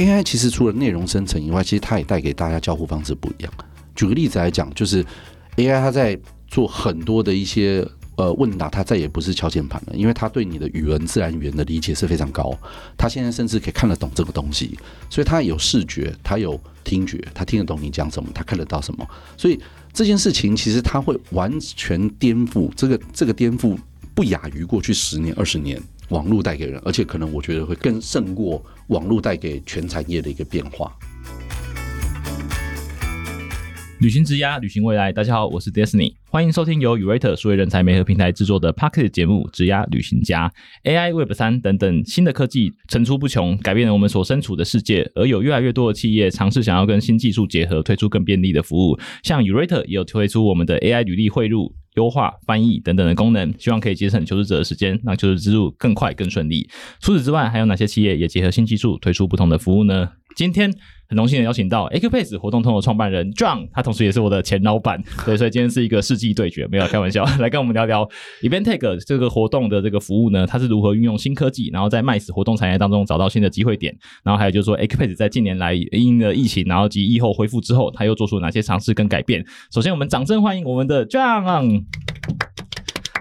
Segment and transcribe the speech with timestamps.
[0.00, 3.52] AI 其实除了内容生成以外，其实它也带给大家交互方式不一样。
[3.94, 5.04] 举个例子来讲，就是
[5.56, 12.56] AI 它在做很多的一些呃问答，它再也不是敲键盘了，因为它对你的语文、自然语言的理解是非常高。
[12.96, 14.78] 它现在甚至可以看得懂这个东西，
[15.10, 19.06] 所以它有视觉，它有听觉，它听得懂你讲什么，它看得到什么。
[19.36, 19.60] 所以
[19.92, 23.76] 这件事情其实它会完全颠覆这个这个颠覆
[24.14, 25.78] 不亚于过去十年、二十年
[26.10, 30.92] 网络带给人，而且可能我觉得会更胜过网络带给全产业的一个变化。
[34.00, 35.12] 旅行之鸭，旅行未来。
[35.12, 40.50] 大家好，我是 Disney，欢迎收听由 Urate 数位人才媒合平台制作的 Pocket 节目《之鸭旅行家》。
[40.90, 45.08] AI、Web 三等等新的科技层出不穷，改变了我们所身处的世界。
[45.14, 48.98] 而有越来越多的企业尝试想要跟新技术结合，推出更便利的服务。
[49.22, 56.68] 像 Urate 也有推出我们的 AI 履历汇入、优化、翻译等等的功能，希望可以节省求职者的时间，让求职之路更快更顺利。
[57.00, 60.10] 除此之外，还有哪些企业也结合新技术推出不同的服务呢？
[60.36, 60.72] 今天。
[61.10, 68.08] 很荣幸的邀请到 AQPace 活动通的创办人 John，他同时也是我的前老板， 对，所以今天是一个世纪对决，没有开玩笑， 来跟我们聊聊
[68.42, 79.44] EventTake 这个活动的这个服务呢，它是如何运用新科技，然后在 MICE 活动产业当中找到新的机会点，然后还有就是说 AQPace 在近年来因了疫情，然后及疫后恢复之后，他又做出哪些尝试跟改变？
[79.72, 81.82] 首先，我们掌声欢迎我们的 John。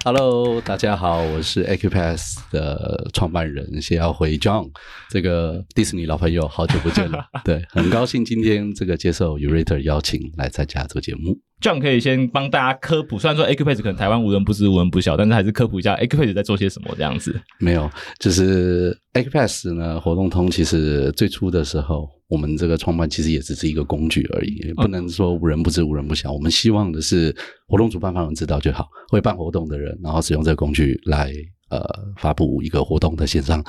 [0.05, 4.69] Hello，大家好，我是 Acupass 的创办人谢耀辉 John，
[5.09, 7.25] 这个迪士尼老朋友，好久不见了。
[7.43, 11.37] 对，很高兴今天这个接受 Urate 邀请来参加这个节目。
[11.61, 17.39] John 可以先帮大家科普，虽然说 Acupass 可能台湾无人不知、无人不晓，但是还是科普一下 Acupass 在做些什么这样子。
[17.59, 22.09] 没有，就是 Acupass 呢，活动通其实最初的时候。
[22.29, 26.31] 我们这个创办其实也只是一个工具而已，不能说无人不知无人不晓。
[26.31, 27.35] 我们希望的是
[27.67, 31.33] 活动主办方能知道就好，会办活动的人，然后使用这个工具来
[31.71, 31.83] 呃
[32.17, 33.63] 发布一个活动的线上，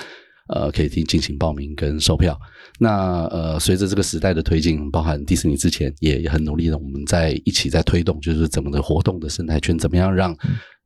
[0.49, 2.39] 呃可以进进行报名跟售票。
[2.79, 10.37] 那呃随着这个时代的推进，包含迪士尼之前也很努力的，我们在一起在推动，就是怎么的活动的生态圈，怎么样让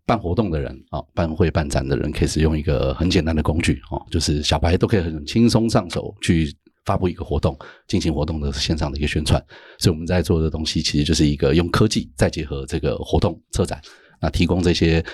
[0.06, 6.54] 办活动的人啊办会办展的人可以使用一个很简单的工具哦，就是小白都可以很轻松上手去。
[6.84, 9.42] 发布一个活动，进行活动的线上的一个宣传，
[9.78, 13.80] 所以我们在做的东西其实就是一个用科技再结合这个活动车展，
[14.20, 15.04] 那提供这些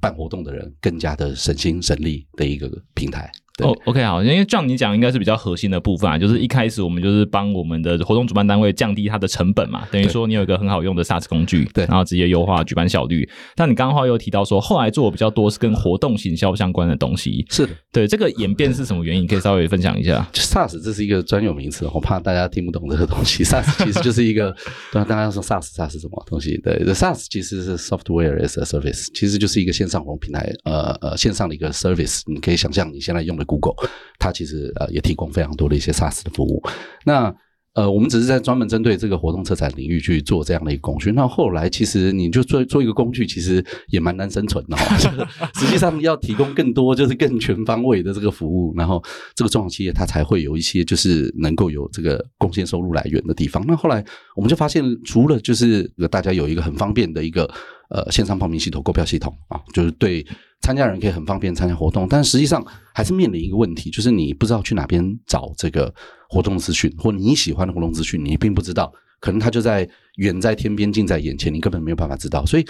[0.00, 3.30] 办活动的人更加的省心省力的一个平台。
[3.64, 13.28] 哦，OK，好，因为这样你讲应该是比较核心的部分啊，就是一开始我们就是帮我们的活动主办单位降低它的成本嘛，等于说你有一个很好用的 SaaS 工具，对，然后直接优化举办效率。
[13.56, 19.26] 但你刚刚话又提到说，后来做的比较多是跟活动行销相关的东西，是的，对，这个演变是什么原因？
[19.26, 20.28] 可以稍微分享一下。
[20.32, 23.44] SaaS 这是一个专有名词，我怕大家听不懂这个东西。
[23.44, 24.54] SaaS 其实就是一个，
[24.92, 26.56] 当大家说 SaaS，SaaS 是什么东西？
[26.58, 32.22] 对，SaaS 其实是 Software as a Service，其实就是一个线上活动平台，呃呃，线上的一个 Service。
[32.26, 33.74] 你可以想象你现在用的 Google，
[34.18, 36.62] 它其实呃也提供非常多的一些 SaaS 的服务，
[37.04, 37.34] 那
[37.74, 41.12] 呃我们只是在专门针对这个活动车展领域去做这样的一个工具。
[41.12, 44.76] 那后来其实你就做做一个工具，其实也蛮难生存的。
[45.54, 49.00] 实际上要提供更多就是更全方位的这个服务，然后
[49.34, 53.64] 这个中小企业它才会有一些就是能够有这个贡献收入来源的地方。
[53.68, 54.04] 那后来
[54.34, 57.48] 我们就发现，除了就是大家有一个很方便的一个
[57.88, 60.26] 呃线上报名系统、购票系统啊，就是对。
[60.60, 62.60] 参加人可以很方便参加活动，但实际上
[62.92, 65.94] 还是面临一个问题，就是你不知道去哪边找这个
[66.28, 72.44] 活动资讯，或你喜欢的活动资讯，你并不知道，可能它就在远在天边，近在眼前，你根本没有办法知道。
[72.44, 72.66] 所以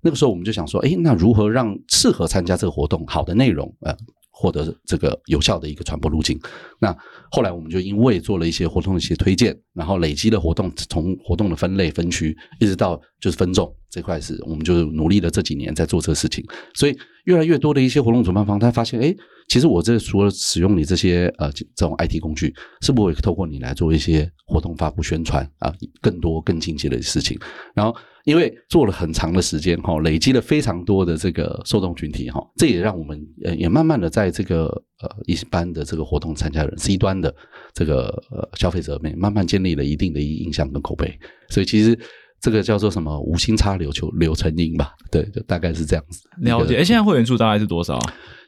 [0.00, 3.94] 那个时候我们就想说，哎，那如何让适合参加这个活动好的内容，呃？
[4.38, 6.38] 获得这个有效的一个传播路径。
[6.78, 6.94] 那
[7.30, 16.44] 后来我们就因为做了一些活动的一些推荐，然后累积的活动，从活动的分类分区，一直到就是分众这块是，我们就努力了这几年在做这个事情。
[16.74, 19.16] 所以越来越多的一些活动主办方，他发现，哎，
[19.48, 27.38] 其实我这除了使用你这些呃这种 IT 工具，是不是透过你来做一些活动发布宣传啊，更多更进阶的事情，
[27.74, 27.96] 然后。
[28.26, 34.64] 因为做了很长的时间哈，累积了非常多的这个受众群体哈，这也让我们呃也慢慢的在这个
[35.00, 37.32] 呃一般的这个活动参加人 C 端的
[37.72, 41.16] 这个呃消费者面慢慢建立了一定的印象跟口碑，
[41.50, 41.96] 所以其实。
[42.38, 44.92] 这个叫做什么无心插柳，求柳成荫吧？
[45.10, 46.20] 对，就大概是这样子。
[46.42, 46.76] 了解。
[46.76, 47.98] 哎，现在会员数大概是多少？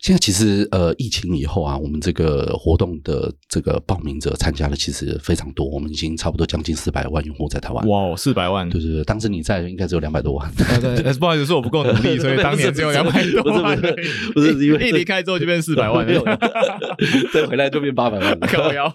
[0.00, 7.88] 现在其实呃，疫情以后啊，我们这个活动的这个报名者参加的其实非常多，我们已经差不多将近四百万用户在台湾。
[7.88, 8.68] 哇，四百万！
[8.68, 10.52] 对对对，当时你在应该只有两百多万。
[10.80, 13.80] 对，不好意思，是我不够努力，所以当年只有两百多万。
[14.34, 16.38] 不是因为一离开之后就变四百万了，
[17.32, 18.38] 再回来就变八百万。
[18.40, 18.92] 可要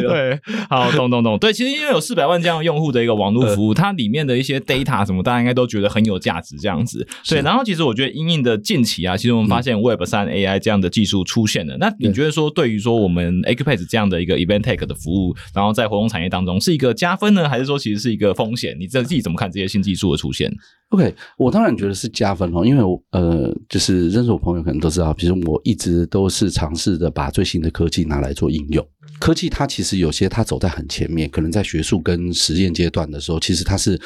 [0.00, 0.40] 对，
[0.70, 1.38] 好，懂懂懂。
[1.38, 7.04] 对，其实因为有四百万这样用户的一个网络服务，它里里面的一些 data 什么，大家应该都觉得很有价值这样子。
[7.28, 11.76] 对，然后其实我觉得因应的近期啊，其实我们发现 Web 三 AI 这样的技术出现了。
[11.78, 18.76] 那你觉得说，对于说我们 Acupace 这样的一个 Event Tech 的服务，然后在活动产业当中是一个加分呢，还是说其实是一个风险？
[18.78, 20.48] 你自己怎么看这些新技术的出现
[20.90, 28.86] ？OK，我当然觉得是加分哦，因为我呃，就是认识我朋友可能都知道，其实我一直都是尝试着把最新的科技拿来做应用。
[29.18, 33.98] 科技它其实有些它走在很前面，可能在学术跟实验阶段的时候，其实它是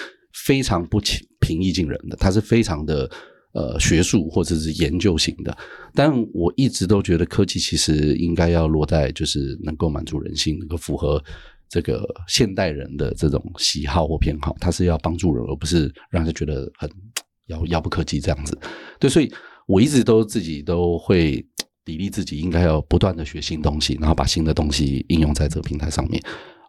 [0.46, 1.00] 非常不
[1.40, 3.10] 平易近人的，它是非常的
[3.52, 5.56] 呃学术或者是研究型的。
[5.94, 11.22] 但我一直都觉得科技其实应该要落在就是能够满足人性，能够符合。
[11.72, 16.90] 这个现代人的这种喜好或偏好，它是要帮助人，而不是让人觉得很
[17.46, 18.58] 遥遥不可及这样子。
[18.98, 19.32] 对，所以
[19.68, 21.36] 我一直都自己都会
[21.84, 26.20] 砥砺自己，应该要不断的学新东西，然后把新的东西应用在这个平台上面。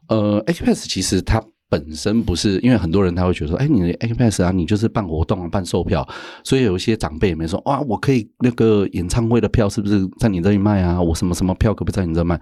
[0.07, 6.05] 呃，Apex 其实它本身不是，因为很多人他会觉得说，哎，你的 Apex 啊，你就是办活动啊，办售票，
[6.43, 11.01] 所以有一些长辈也没说，哇，我可以那个演唱会的票是不是在你这里卖啊？
[11.01, 12.37] 我什么什么票可不在你这卖？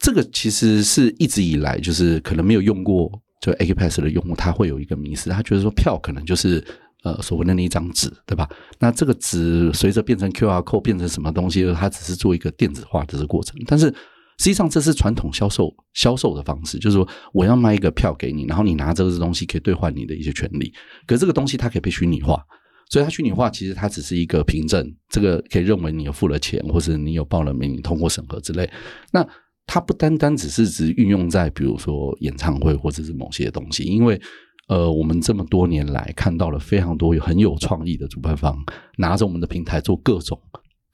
[0.00, 3.08] 这个其实是一直以来就是可能没有用过
[3.40, 6.62] 就 A K Pass 的用户，他会有一个迷思，他觉得说票可能就是
[7.04, 8.48] 呃所谓的那一张纸，对吧？
[8.80, 13.56] 那这个纸随着变成 Q R code 变成什么东西，它只是做一个电子化的这个过程。
[13.66, 13.94] 但是
[14.38, 20.72] 实际上这是传统销售销售的方式，就是说我要卖一个票给你，然后你拿这个东西可以兑换你的一些权利。
[21.06, 22.42] 可是这个东西它可以被虚拟化，
[22.90, 28.70] 所以它虚拟化其实它只是一个凭证，这个可以认为你有付了钱，或是你有报了名，你通过审核之类。
[29.10, 29.26] 那
[29.66, 34.20] 它不单单只是只运用在比如说演唱会或者是某些东西，因为
[34.68, 38.56] 呃，我们这么多年来看到了非常多有很有创意的主办方
[38.98, 40.38] 拿着我们的平台做各种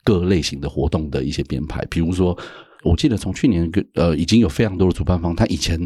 [0.03, 2.37] 各类型的活动的一些编排，比如说，
[2.83, 5.79] 我记得从去年呃已经有非常多的主办方，他以前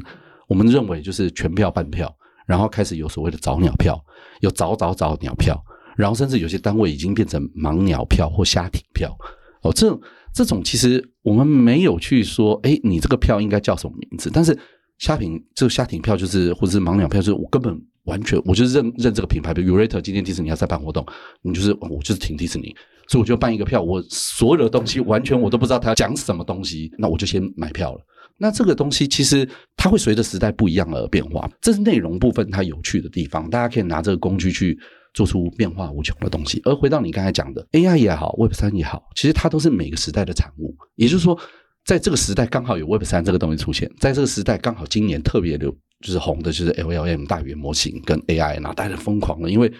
[0.47, 2.13] 我们认为就是全票半票，
[2.45, 3.97] 然后开始有所谓的早鸟票，
[4.41, 5.63] 有早早早鸟票，
[5.95, 9.17] 然后甚至有些单位已经变成盲鸟票或瞎停票
[9.61, 9.97] 哦，这。
[10.33, 14.29] 这种其实我们没有去说，哎，你这个票应该叫什么名字？
[14.31, 14.55] 但是
[14.99, 17.75] 虾品这个虾艇票就是或者是盲鸟票，就是我根本
[18.07, 21.05] 完全我就是认认这个品牌，比如 Urate 今天迪士尼要在办活动，
[21.43, 22.75] 你就是我就是挺迪士尼，
[23.07, 28.01] 所以我就办一个票，我所有的东西完全我都不知道他要讲什么东西，那我就先买票了。
[28.37, 34.77] 那这个东西其实它会随着时代不一样而变化，这是内容部分它有趣的地方，大家可以拿这个工具去。
[35.13, 40.75] 做出变化无穷的东西，而回到你刚才讲的 AI 也好，Web 三也好，其实它都是每个时代的产物。
[40.93, 41.35] 也就是说，
[41.87, 45.65] 在这个时代刚好有 Web 三这个东西出现，在这个时代刚好今年特别的，
[46.01, 49.71] 就是红的，就是 LLM 大语言模型跟 AI，然后大家疯狂了，因为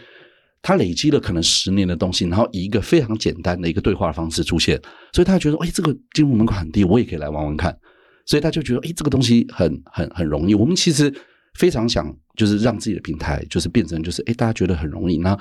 [0.62, 4.82] 它累积了可能十年的东西，然后以一个非常简单的一个对话方式出现，
[5.12, 7.78] 所以他觉得，哎，这个进入门槛很低，我也可以来玩玩看，
[8.26, 10.56] 所以他就觉得，哎，这个东西很很很容易。
[10.56, 11.14] 我们其实。
[11.58, 15.36] 非常想就是让自己的平台就是变成就是哎大家觉得很容易，那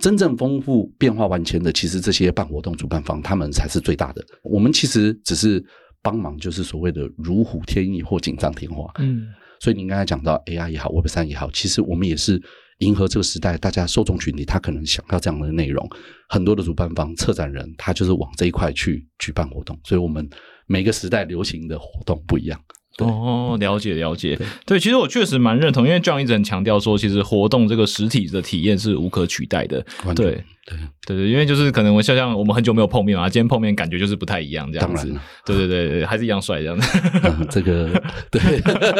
[0.00, 4.24] 真正丰富变化万千的，其实这些办活动主办方他们才是最大的。
[4.44, 5.60] 我们其实只是
[6.02, 8.90] 帮忙，就是所谓的如虎添翼或锦上添花。
[8.98, 9.26] 嗯，
[9.60, 12.40] 所以您刚才讲到 AI 也好，Web 三也好，其实我们也是
[12.78, 15.88] 迎合这个时代，大家受众群体他可能想要这样的内容，
[16.28, 20.28] 很多的主办方、策展人他就是往这一块去举办活动，所以我们
[20.66, 22.60] 每个时代流行的活动不一样。
[22.98, 29.84] 哦，了解了解，对，其实我确实蛮认同，因为 John 一直很强调说，其实活动这个实体的体验是无可取代的，
[30.14, 30.42] 对。
[30.66, 30.76] 对
[31.06, 35.06] 对对，因为就是可能我像像我们很久没有碰面嘛，今天碰面感觉就是不太一样这样子。
[35.44, 37.00] 对对对对，还是一样帅这样子。
[37.48, 37.88] 这个
[38.30, 38.40] 对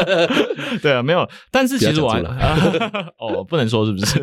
[0.81, 1.29] 对啊，没有。
[1.51, 2.13] 但是其实我
[3.19, 4.21] 哦，不能说是不是？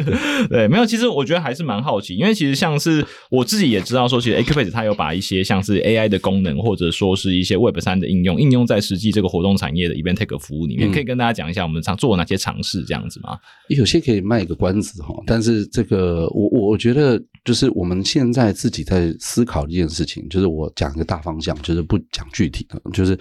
[0.48, 0.86] 对，没有。
[0.86, 13.38] 其实我觉得还是蛮好奇，因为其实像是我自己也知道说，其实 Acubase 它有把一些像是 AI 的功能，或者说是一些 Web 三的应用，应用在实际这个活动产业的 Event Take 服务里面，可以跟大家讲一下我们常做哪些尝试这样子吗？
[13.67, 17.22] 有些可以卖一个关子哈，但是这个我我我觉得。
[17.43, 23.19] 就是我们现在自己在思考一件事情，就是我讲一个大方向，就是不讲具体的，就是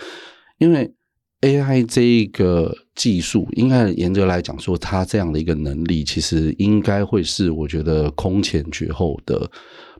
[0.58, 0.88] 因为
[1.40, 9.50] AI 这一个技术，应该严格来讲说，它这样的一个能力，其实应该会是我觉得空前绝后的，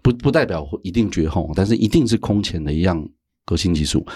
[0.02, 3.04] 不不代表一定绝后，但是一定是空前的一样
[3.44, 4.06] 革新技术。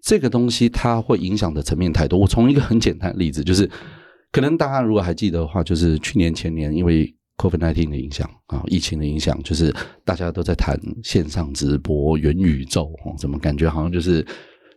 [0.00, 2.16] 这个东西它会影响的层面太多。
[2.16, 3.68] 我从一个很简单的例子，就是
[4.30, 7.12] 可能大家如果还记得的话，就是去年前年因为。
[7.38, 14.26] COVID-19 的影响啊，疫情的影响，就是大家都在谈线上直播、元宇宙，怎么感觉好像就是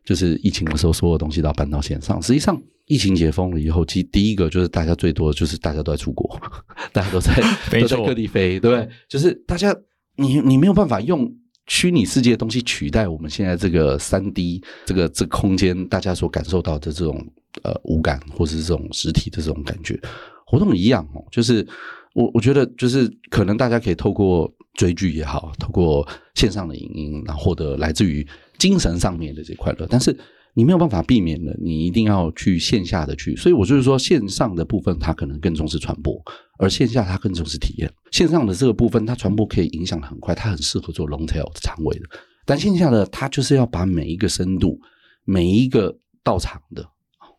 [0.06, 2.22] 就是疫情的时候，所有东西都要搬到线上。
[2.22, 6.40] 实际上，疫情解封了以后，其实第一个就是大家最多就是大家都在出国，
[6.94, 7.34] 大家都在
[7.82, 8.90] 都在各地飞，对不对？
[9.10, 9.76] 就是大家
[10.16, 11.32] 你你没有办法用
[11.68, 17.26] 虚拟世界的东西取代我们现在这个三 D 这个这空间大家所感受到的这种
[17.64, 20.00] 呃无感或者是这种实体的这种感觉。
[20.46, 21.66] 活动一样哦，就是
[22.14, 28.28] 我我觉得就是可能大家可以透过追剧也好，透过线上的影音，然后获得来自于
[28.58, 30.18] 精神上面的这快乐，但是
[30.54, 36.22] 你没有办法避免的，你一定要去线下的去，所以我就是说线上的部分它可能更重视传播，
[36.60, 37.90] 而线下它更重视体验。
[38.12, 42.06] 线上的这个部分它传播可以影响很快，它很适合做 long tail 的长尾的，
[42.46, 44.78] 但线下的它就是要把每一个深度、
[45.24, 46.86] 每一个到场的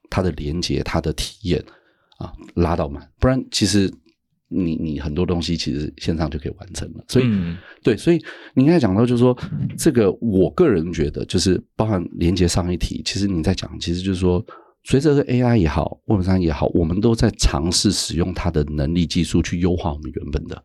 [0.09, 1.63] 它的连接、它的体验。
[2.19, 3.93] 啊，拉到满，不然其实
[4.53, 7.05] 你你很多东西其实线上就可以完成了。
[7.09, 7.25] 所以
[7.83, 8.23] 对，所以
[8.55, 9.37] 你刚才讲到就是说，
[9.77, 14.45] 这个我个人觉得就是包含连接上一题，其实你在讲，其实就是说，
[14.85, 20.63] 随着这个 AI 也好，Web 三也好，我们都在尝试使用它的能力技术去优化我们原本的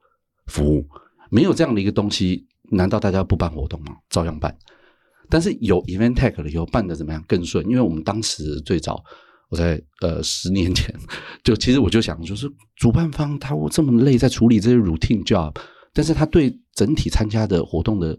[0.47, 0.85] 服务。
[1.29, 3.95] 没有这样的一个东西，难道大家不办活动吗？
[4.09, 4.55] 照样办。
[5.29, 7.65] 但是有 Event Tech 了以后，办的怎么样更顺？
[7.67, 9.03] 因为我们当时最早。
[9.49, 10.93] 我在呃十年前，
[11.43, 15.55] 就其实我就想，就是主办方他这么累在处理这些 routine job，
[15.93, 18.17] 但是他对整体参加的活动的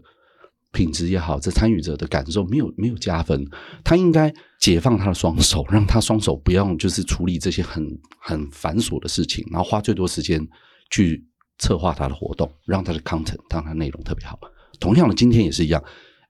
[0.71, 3.45] 品质也好，这参与者的感受没有没有加分。
[3.83, 7.85] 他应该解放他的双手，让他双手不用就是处理这些很
[8.19, 10.45] 很繁琐的事情，然后花最多时间
[10.89, 11.23] 去
[11.59, 14.39] 策划他的活动，让他的 content 让他内容特别好。
[14.79, 15.83] 同样的，今天也是一样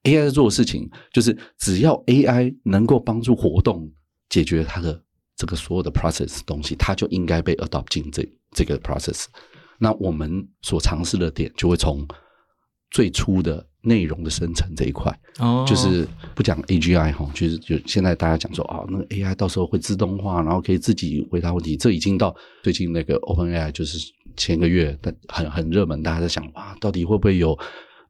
[0.04, 3.90] ，AI 在做的事情就是只要 AI 能够帮助活动。
[4.30, 4.98] 解决它的
[5.36, 9.26] 这个所有的 process 东西，它就应该被 adopt 进这这个 process。
[9.78, 12.06] 那我们所尝试的点，就会从
[12.90, 21.76] 最初的内容的生成这一块，哦，就是不讲 AGI 哈，就是就现在大家讲说啊，那个 AI 到时候会自动化，然后可以自己回答问题。
[21.76, 23.98] 这已经到最近那个 OpenAI，就是
[24.36, 27.58] 前个月的很很热门，大家在想哇，到底会不会有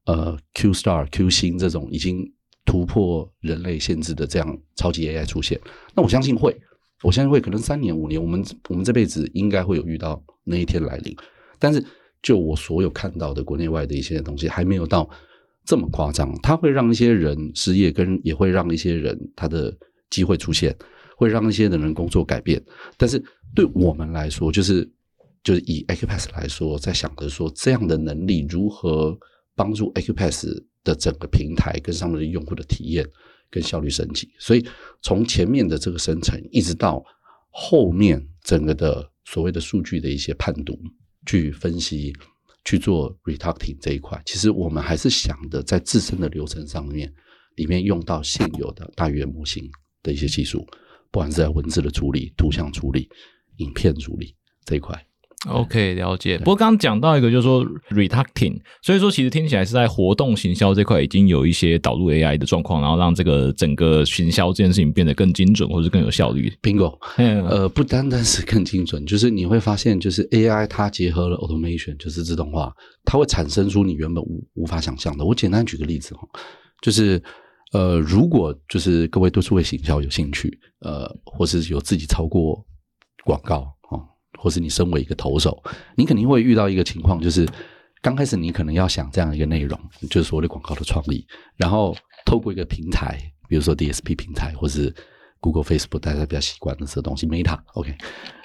[0.06, 2.30] 呃 Q Star、Q 星这种已经。
[2.70, 5.60] 突破人类限制的这样超级 AI 出现，
[5.92, 6.56] 那我相信会，
[7.02, 11.12] 我相信会，可能三年五年，我们我们这辈子应该会有遇到那一天来临。
[11.58, 11.84] 但是，
[12.22, 15.10] 就我所有看到的国内外的一些东西，还没有到
[15.64, 16.32] 这么夸张。
[16.42, 19.76] 它会让一些人失业，跟也会让一些人他的
[20.08, 20.72] 机会出现，
[21.16, 22.62] 会让一些的人工作改变。
[22.96, 23.20] 但是
[23.52, 24.88] 对我们来说，就是
[25.42, 29.18] 就是以 Acupass 来说，在想着说这样的能力如何
[29.56, 30.62] 帮助 Acupass。
[30.84, 33.06] 的整个平台跟上面的用户的体验
[33.50, 34.66] 跟效率升级，所以
[35.02, 37.04] 从前面的这个生成，一直到
[37.50, 40.78] 后面整个的所谓的数据的一些判读、
[41.26, 42.12] 去分析、
[42.64, 47.12] 去做 retargeting 这一块，其实我们还是想的在自身的流程上面，
[47.56, 49.68] 里面用到现有的大语言模型
[50.02, 50.64] 的一些技术，
[51.10, 53.08] 不管是在文字的处理、图像处理、
[53.56, 54.34] 影片处理
[54.64, 55.06] 这一块。
[55.48, 56.36] OK，了解。
[56.38, 66.52] 不过刚刚讲到一个，就是说 retargeting，所以说其实听起来是在活动行销这块已经有一些导入 AI 的状况，然后让这个整个行销这件事情变得更精准或者更有效率。
[66.60, 72.70] Bingo，呃，不单单是更精准，就是你会发现，就是 AI 它结合了 automation，就是自动化，
[73.06, 75.24] 它会产生出你原本无无法想象的。
[75.24, 76.28] 我简单举个例子哈，
[76.82, 77.22] 就是
[77.72, 82.62] 呃，如果就是各位对数位行销有兴趣，呃，或是有自己超过
[83.24, 83.66] 广告。
[84.38, 85.62] 或是你身为一个投手，
[85.96, 87.46] 你肯定会遇到一个情况，就是
[88.02, 91.94] 刚开始你可能要想这样一个内容，就是所谓的广告的创意，然后
[92.24, 93.18] 透过一个平台，
[93.48, 94.94] 比如说 DSP 平台，或是
[95.40, 97.94] Google、Facebook，大家比较习惯的这个东西，Meta，OK，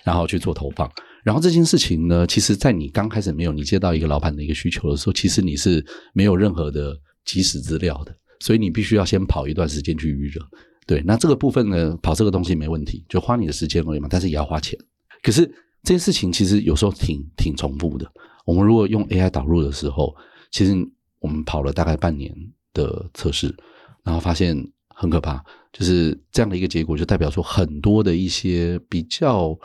[0.03, 0.91] 然后去做投放。
[1.23, 10.41] 然后这件事情呢，其实在你刚开始没有你接到一个老板的一个需求的时候，其实你是没有任何的即时资料的，所以你必须要先跑一段时间去预热。
[10.85, 14.77] 对，那这个部分呢，跑这个东西没问题，就花你的时间而已嘛，但是也要花钱。
[15.23, 15.49] 可是。
[15.85, 18.11] 这件事情其实有时候挺挺重复的。
[18.43, 20.15] 我们如果用 AI 导入的时候，
[20.51, 20.75] 其实
[21.19, 22.35] 我们跑了大概半年
[22.73, 23.55] 的测试，
[24.03, 24.55] 然后发现
[24.89, 29.57] 很可怕，就是这样的一个结果，就代表说很多的一些比较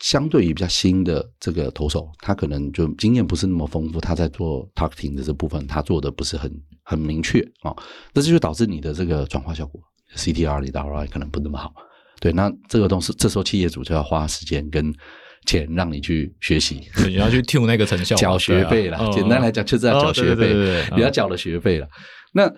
[0.00, 6.50] 相对于比较新的这个投手，他可能就经验不是那么丰富，他在做 targeting 的这部分，他做的不是很
[6.82, 7.74] 很明确啊，
[8.12, 9.80] 那这就导致你的这个转化效果
[10.16, 11.72] CTR 里的 ROI 可能不那么好。
[12.20, 14.94] 对，那这个东西，这时候企业主就要花时间跟。
[15.46, 19.10] 钱让你去学习， 你要去 tune 那个成效，缴学费了。
[19.12, 21.88] 简单来讲，就是要缴学费，你要缴了学费了。
[22.32, 22.50] 那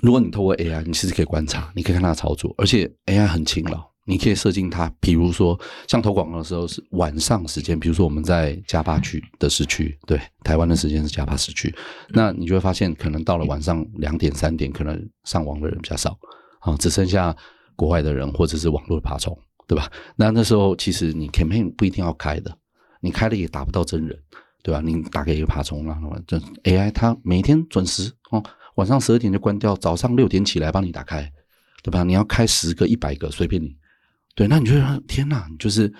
[0.00, 4.92] 如果你透过 AI，你其实可以观察，你可以看它操作，而且 AI 很勤劳，你可以设定它。
[5.00, 5.58] 比如说，
[5.88, 11.74] 像投广告的时候是晚上时间，比如说我们在加巴区的时区，对，台湾的时间是加巴时区，
[12.10, 16.16] 那你就会发现，可能到了晚上两点、三点，可能上网的人比较少，
[16.60, 17.34] 啊，只剩下
[17.74, 19.36] 国外的人或者是网络的爬虫。
[19.68, 19.88] 对吧？
[20.16, 22.56] 那那时候其实你 campaign 不一定要开的，
[23.00, 24.18] 你开了也打不到真人，
[24.62, 24.80] 对吧？
[24.82, 28.42] 你打给一个爬虫啊，这 AI 它每天准时哦，
[28.76, 31.30] 晚上十二点就关掉，早上六点起来帮你打开，
[31.82, 32.02] 对吧？
[32.02, 33.76] 你要开十个、一百个随便你，
[34.34, 35.92] 对，那你就说天哪，就是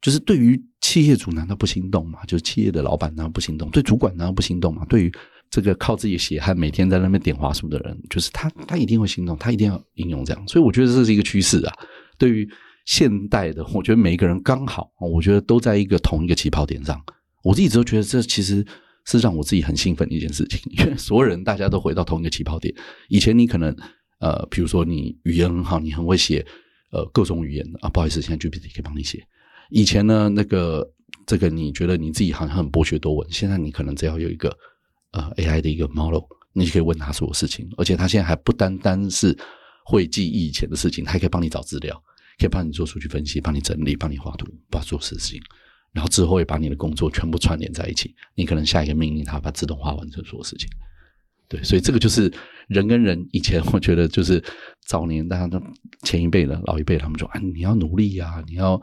[0.00, 2.18] 就是对于企业主难道不心动吗？
[2.26, 3.70] 就是企业的老板难道不心动？
[3.70, 4.84] 对主管难道不心动吗？
[4.88, 5.12] 对于
[5.48, 10.48] 这个靠自己血汗每天在那边点滑鼠的人，就是他，他一定会心动，他一定要应用这样。
[10.48, 11.72] 所以我觉得这是一个趋势啊。
[12.18, 12.48] 对于
[12.84, 17.00] 现代的，我觉得每一个人刚好，我觉得都在一个同一个起跑点上。
[17.42, 18.64] 我一直都觉得这其实
[19.04, 22.72] 是让我自己很兴奋的一件事情， 因为所有人大家都回到同一个起跑点。
[23.08, 23.74] 以前你可能
[24.20, 26.44] 呃，比如说你语言很好，你很会写
[26.92, 29.20] 呃各种语言啊，不好意思，现在 GPT 可以帮你写。
[29.70, 30.88] 以前呢，那个
[31.26, 34.56] 这个你觉得你自己好像很博学多闻，现在你可能只要有一个
[35.10, 36.22] 呃 AI 的一个 model，
[36.52, 39.36] 你就可以问他所有事情，而且他现在还不单单是
[39.84, 42.00] 会记忆以前的事情，他还可以帮你找资料，
[42.42, 45.40] 可以帮你做数据分析，帮你整理，帮你画图，帮做事情，
[45.92, 50.68] 然后之后也把你的工作全部串联在一起，你可能下一个命令，它把自动化完成所有事情。
[51.48, 52.32] 对，所以这个就是
[52.66, 54.42] 人跟人以前，我觉得就是
[54.86, 55.62] 早年大家都
[56.02, 58.80] 前一辈的老一辈，他们说啊，你要努力啊，你要。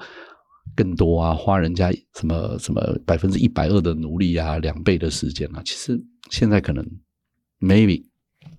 [0.76, 6.00] 更多啊，花人家什么什么百分之一百二的努力啊，两倍的时间啊，其实
[6.30, 6.86] 现在可能
[7.60, 8.06] maybe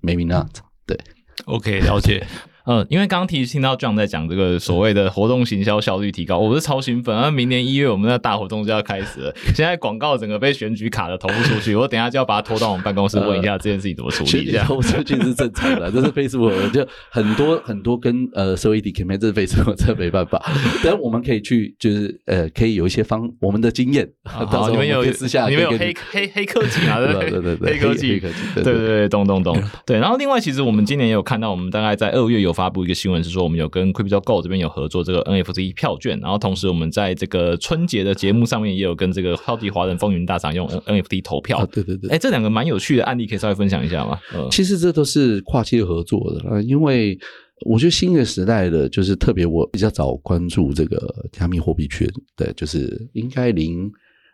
[0.02, 0.48] maybe not
[0.84, 0.98] 对
[1.44, 2.26] ，OK 了解。
[2.66, 7.16] 嗯，因为刚刚提听到 John 在讲这个所谓的活动行销效率提高，我是超兴奋。
[7.16, 9.34] 啊，明年一月我们的大活动就要开始了。
[9.54, 14.44] 现在广告整个被选举卡的投不出去，我等下就要把它拖到我们办公室问一下这件事情怎么处理。
[14.44, 20.42] 一下投出去是正常的，这是 Facebook 就很多很多跟呃社会底 campaign，这是 Facebook 这没办法。
[20.84, 26.98] 但我们可以去就是呃可以有一些方我们的经验， 好，你们有私下你们有黑黑黑科技啊？
[26.98, 29.60] 对对对对，黑科技，对对对，咚咚咚。
[29.86, 33.40] 对，然后另外其实我们今年也有看到，我们大概在二月有发布一个新闻是说。
[33.40, 41.64] 我们有跟 Crypto Go 这边有合作这个 NFT 票券，然后同时我们在这个春节的节目上面也有跟这个超级华人风云大赏用 NFT 投票。
[41.72, 44.20] 对对对，哎，这两个蛮有趣的案例，可以稍微分享一下吗？
[44.50, 47.18] 其实这都是跨界合作的，因为
[47.64, 53.90] 我觉得新的时代的就是特别，我比较早关注这个加密货币圈，对，就是应该零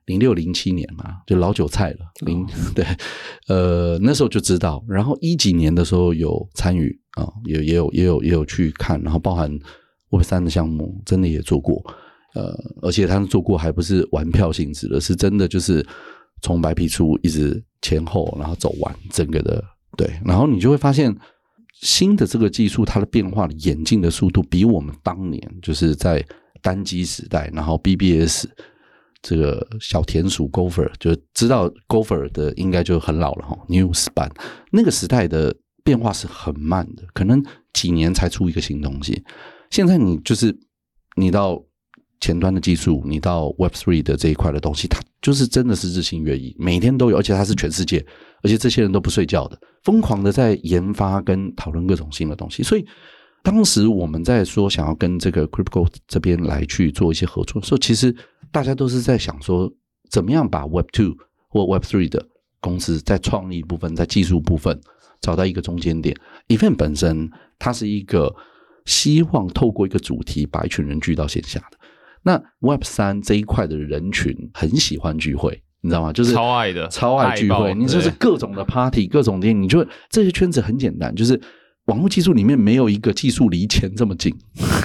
[0.06, 1.98] 零六零七年嘛，就老韭菜了。
[2.26, 2.44] 零
[2.74, 2.84] 对，
[3.46, 7.00] 呃，那时候就知道，然后一几年的时候有参与。
[7.16, 9.50] 啊，也也有也有也有去看，然后包含
[10.10, 11.82] Web 三的项目，真的也做过，
[12.34, 15.84] 呃，而且他们做过还不是玩票性质的，是真的就是
[16.42, 19.64] 从白皮书一直前后，然后走完整个的，
[19.96, 21.16] 对，然后你就会发现
[21.80, 26.22] 新的这个技术它的变化的演进的速度，比我们当年就是在
[26.60, 28.44] 单机时代，然后 BBS
[29.22, 34.30] 这个小田鼠 Gopher 就知道 Gopher 的应该就很老了哈，News 版
[34.70, 35.56] 那个时代的。
[35.86, 37.40] 变化是很慢的，可能
[37.72, 39.22] 几年才出一个新东西。
[39.70, 40.52] 现在你就是
[41.14, 41.62] 你到
[42.20, 48.04] 前端的技术，你到 Web Three 的这一块的东西，它就是真的是日新月异，每天都有，而且它是全世界，
[48.42, 52.64] 而且这些人都不睡觉的，疯狂的在研发跟讨论各种新的东西。
[52.64, 52.84] 所以
[53.44, 58.12] 当时我们在说想要跟这个 Crypto 这边来去做一些合作的时候，其实
[58.50, 59.72] 大家都是在想说，
[60.10, 61.14] 怎么样把 Web Two
[61.48, 62.26] 或 Web Three 的
[62.58, 64.80] 公司在创意部分、在技术部分。
[65.20, 66.16] 找到一个中间点
[66.48, 68.34] ，event 本身它是一个
[68.84, 71.78] 希望透过一个主题把一群人聚到线下的。
[72.22, 76.12] 那 Web 三这一块的人群很喜欢聚会，你知道吗？
[76.12, 77.74] 就是超爱的，超爱聚会。
[77.74, 81.40] 你就是各种的 party，各种店，你就这些圈子很简单，就是。
[81.86, 84.34] 网络技术里面没有一个技术离钱这么近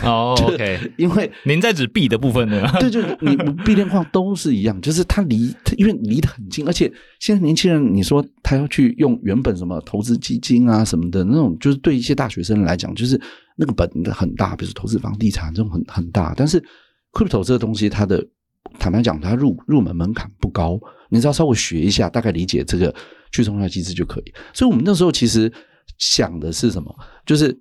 [0.03, 2.63] 哦， OK，因为您在指币的部分呢？
[2.79, 3.35] 对，就你
[3.65, 13.19] 币链矿都是一样，就是它离，因为离得很近，而且现在年轻人，你说他要去用原本什么投资基金啊什么的那种，就是对一些大学生来讲，就是
[13.55, 16.63] 那个本很大，比如投资房地产这种很很大，但是
[17.13, 18.23] crypto 这个东西，它的
[18.77, 22.93] 坦白讲，它入入门门槛不高，你只要稍微学一下，大概理解这个
[23.31, 24.33] 去中心化机制就可以。
[24.53, 25.51] 所以我们那时候其实。
[25.97, 26.93] 想的是什么？
[27.25, 27.57] 就是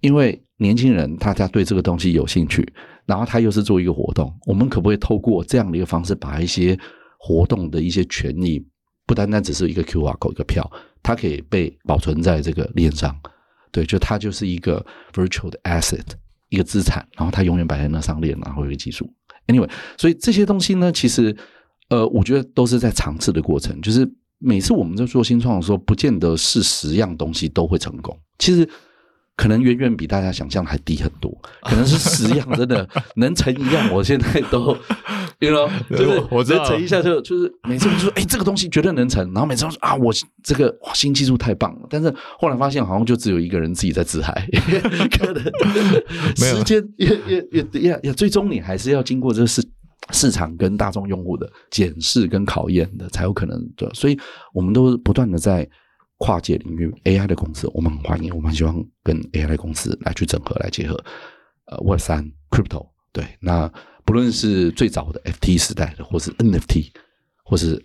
[0.00, 2.66] 因为年轻人大家对这个东西有兴趣，
[3.06, 6.78] 然后他又是做一个活动，我们可不可以透过这样的一个方式，把一些
[7.18, 8.64] 活动的一些权益，
[9.06, 10.70] 不单单只是一个 Q R code 一个票，
[11.02, 13.14] 它可以被保存在这个链上，
[13.70, 16.06] 对，就它就是一个 virtual 的 asset，
[16.48, 19.12] 一个资产，然后它永远摆在那上链，然后一个技术。
[19.46, 21.36] Anyway，所以这些东西呢，其实
[21.88, 24.10] 呃，我觉得都是在尝试的过程，就是。
[24.40, 28.18] 每次我们在做新创的时候，不见得是十样东西都会成功。
[28.38, 28.68] 其实
[29.36, 31.30] 可能远远比大家想象还低很多。
[31.62, 34.76] 可能是十样真的 能成一样，我现在都
[35.40, 41.86] ，you know，就是我能成一下就就是每次就说哎这个东西绝对能成，然后每次都说啊我这个哇新技术太棒了。
[41.90, 44.46] 但是后来发现好像就只有一个人自己在自嗨，
[45.18, 45.44] 可能
[46.34, 49.62] 时间也也也也也最终你还是要经过这个事。
[50.12, 54.18] 市场跟大众用户的检视跟考验的才有可能的，所以
[54.52, 55.68] 我们都不断的在
[56.18, 60.94] 跨界领域 AI 的公司，我们很欢迎，我们希望跟 AI 的公司来去整合来结合，
[61.66, 63.72] 呃，Web 三 Crypto 对，那
[64.04, 66.90] 不论是最早的 FT 时代的，或是 NFT，
[67.44, 67.82] 或是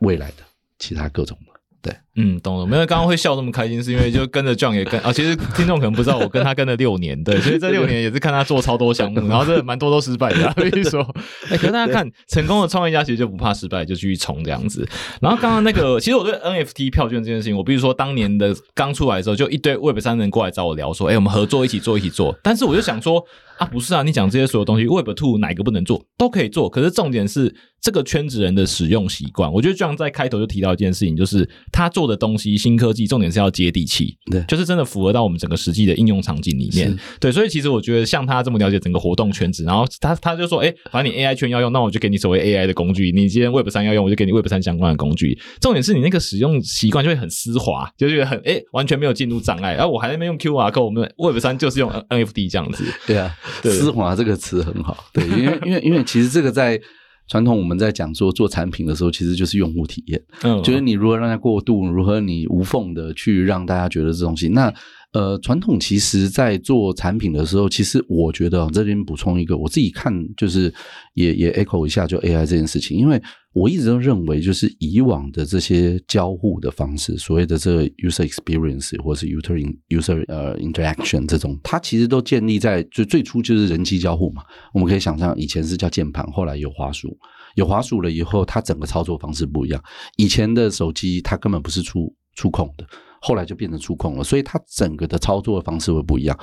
[0.00, 0.42] 未来的
[0.78, 1.52] 其他各种的。
[1.82, 2.66] 对，嗯，懂了。
[2.66, 10.52] 没有，刚刚会笑那么开心，是因为就跟着 John 也跟 啊，其实听众可能不知道，我跟他跟了六年，对， 所以这六年也是看他做超多项目，然后这蛮多都失败的。
[10.54, 11.02] 所以说，
[11.50, 14.88] 哎，可是大家看成功的创业家其实就不怕失败，就继续冲这样子。
[15.20, 22.34] 然后刚刚那个，其实我对 NFT 票券这件事情，我比如说当年的刚出来的时候，就一堆 Web 三人过来找我聊说，哎，我们合作一起做，一起做。
[22.42, 23.24] 但是我就想说。
[23.56, 24.02] 啊，不是啊！
[24.02, 26.68] 你讲这些所有东西，Web Two 哪个不能做，都可以做。
[26.68, 29.52] 可是重点是这个圈子人的使用习惯。
[29.52, 36.96] 我觉得这样在开头就提到一件事情，就是他做的东西新科技，重点是要接地气，对，就是真的符合到我们整个实际的应用场景里面。
[37.20, 45.38] 对，所以其实我觉得像他这么了解整个活动圈子，然后他他就说，哎，反正你 AI 圈要用，那我就给你所谓 AI 的工具；你今天 Web 三要用，我就给你 Web 三相关的工具。
[45.60, 49.74] 重点是你那个使用习惯就会很丝滑，就觉得很哎，完全没有进入障碍。
[49.74, 52.84] 然后我还在那边用 QR code，我们 Web 三就是用 NFT 这样子。
[53.06, 54.14] 对啊，丝滑。
[54.14, 56.80] 这个词很好， 对，因为因为因为其实这个在
[57.28, 64.48] 传统我们在讲说做产品的时候，其实就是用户体验，嗯，就是你如何让它过渡，如何你无缝的去让大家觉得这东西。
[64.48, 64.72] 那。
[65.14, 70.74] 呃，传统其实在做产品的时候，其实我觉得这边补充一个，我自己看就是
[71.12, 73.22] 也也 echo 一下，就 AI 这件事情，因为
[73.54, 84.42] 我一直都认为，就是以往的这些交互的方式，所谓的这个 user experience 或是 user user 呃 interaction 这种，它其实都建立在就最初就是人机交互嘛。
[84.74, 87.16] 我们可以想象，以前是叫键盘，后来有滑鼠，
[87.54, 89.82] 有滑鼠了以后，它整个操作方式不一样。
[90.16, 92.84] 以前的手机它根本不是触触控的。
[93.20, 96.38] 后来就变成触控了，所以它整个的操作方式会不一样。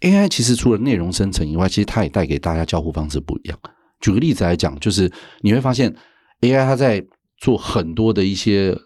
[0.00, 3.56] AI 其实除了内容生成以外，其实它也带给大家交互方式不一样。
[4.00, 5.08] 举个例子来讲，就是
[5.42, 5.94] 你会发现
[6.46, 7.04] AI 它在
[7.38, 8.76] 做很多的一些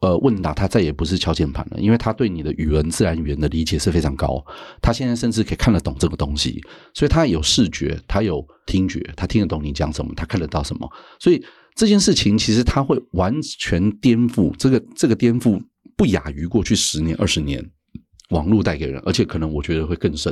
[0.00, 4.44] 呃问答，它再也不是敲键盘了，因为它对你的语文自然语言的理解是非常高。
[4.80, 6.60] 它现在甚至可以看得懂这个东西，
[6.94, 10.90] 所以它有视觉，它有听觉，它听得懂你讲什么，它看得到什么。
[11.18, 15.60] 所以这件事情其实它会完全颠覆这个这个颠覆。
[15.98, 17.64] 不亚于过去十年、二十年
[18.28, 20.30] 网络带给人，而且可能我觉得会更胜，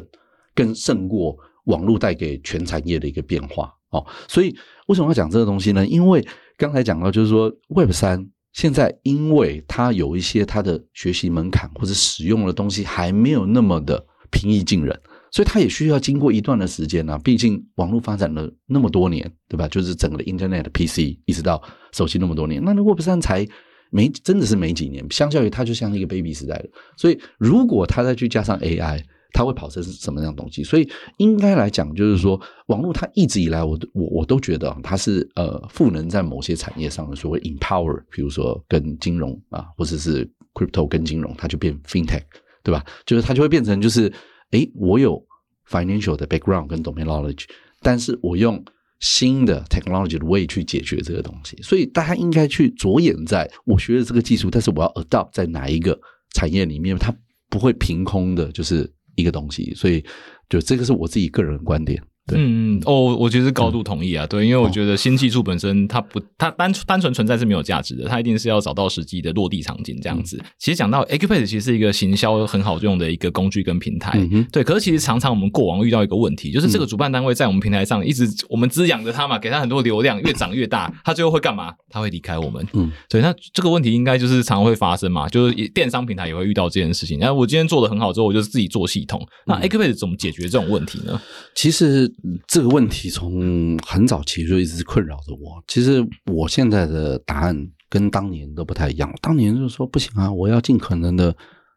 [0.55, 4.05] 更胜过网络带给全产业的一个变化哦。
[4.29, 4.55] 所以
[4.89, 5.87] 为什么要讲这个东西呢？
[5.87, 6.23] 因为
[6.57, 14.99] 刚才讲到，就是说 Web 三现在因为它有一些它的学习门槛或者使用的东西还没有那么的平易近人，
[15.31, 17.19] 所以它也需要经过一段的时间呢。
[17.25, 19.67] 毕竟网络发展了那么多年，对吧？
[19.69, 21.63] 就是整个的 Internet PC 一直到
[21.93, 23.47] 手机那么多年，那 Web 三才。
[23.91, 26.65] 没真的是没几年，相较于它就像一个 baby 时代了。
[26.97, 29.01] 所以如果它再去加上 AI，
[29.35, 30.65] 它会跑成什么样东西？
[30.65, 42.23] 所以应该来讲，就是说网络它一直以来，我我我都觉得它是呃赋能在某些产业上的所谓 empower，比如说跟金融啊，或者是 crypto 跟金融，它就变 fintech，
[42.63, 42.83] 对吧？
[43.05, 44.11] 就是它就会变成就是
[44.53, 45.23] 诶，我有
[45.69, 47.45] financial 的 background 跟 domain knowledge，
[47.83, 48.65] 但是我用。
[49.01, 55.99] 新的 technology 的 way 去解决这个东西，所以大家应该去着眼在我学的这个技术，但是我要 adopt 在哪一个
[56.31, 57.15] 产业里面，它
[57.51, 60.05] 不会凭空的就是一个东西，所以
[60.49, 62.03] 就这个是我自己个人观点。
[62.33, 70.43] 嗯哦，我觉得高度同意啊，对，因为我觉得新技术本身它不，它单单纯存在是没有价值的，它一定是要找到实际的落地场景这样子。
[70.59, 74.19] 其实讲到 Acupage，其实是一个行销很好用的一个工具跟平台，
[74.51, 74.65] 对。
[74.65, 81.73] 可是其实常常我们过往遇到一个问题，就是这个主办单位在我们平台上一直我们滋养着它嘛，给它很多流量，越长越大， 它最后会干嘛？
[81.91, 82.67] 它会离开我们。
[82.73, 83.21] 嗯，对。
[83.21, 87.19] 那这个问题应该就是常常会发生嘛，就是电商平台也会遇到这件事情。
[87.19, 89.21] 那我今天做的很好之后，我就自己做系统。
[89.47, 91.21] 那 Acupage 怎么解决这种问题呢？
[91.55, 92.11] 其实
[92.47, 93.11] 这个问题。
[93.11, 95.63] 从很早期就一直困扰着我。
[95.67, 97.57] 其实我现在的答案
[97.89, 99.13] 跟当年都不太一样。
[99.21, 101.35] 当年就是说不行啊，我要尽可能的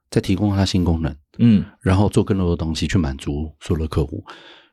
[0.09, 4.23] 再提供它新功能，嗯，然后做更多的东西去满足所有的客户。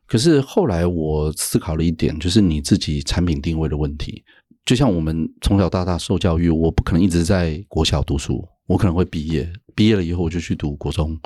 [0.07, 4.23] 可是后来我思考了一点，就是你自己产品定位的问题。
[4.65, 11.19] 就像我们从小到大受教育，我不可能一直在国小读书，我可能会毕业，毕业了以后我就去读国中。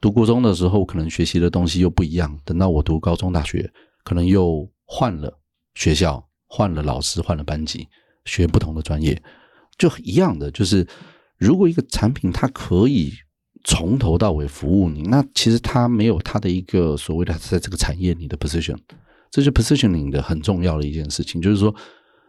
[0.00, 2.38] 读国中的时候，可能学习的东西又不一样。
[2.44, 3.72] 等到我读高中、大学。
[4.04, 5.38] 可能又换了
[5.76, 7.86] 学校，换了老师，换了班级，
[8.24, 9.22] 学不同的专业，
[9.78, 10.50] 就一样的。
[10.50, 10.84] 就是
[11.38, 13.12] 如果一个产品它可以
[13.62, 18.76] 从头到尾服务你，那其实它没有它的一个所谓的在这个产业你的 position，
[19.30, 21.40] 这是 positioning 的很重要的一件事情。
[21.40, 21.72] 就是说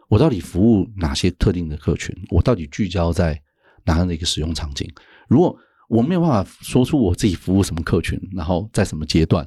[0.08, 3.42] 我到底服务哪些特定的客群，我到底聚焦在
[3.84, 4.88] 哪样的一个使用场景？
[5.28, 5.56] 如果
[5.88, 9.46] 我没有办法说出我自己服务什么客群，然后在什么阶段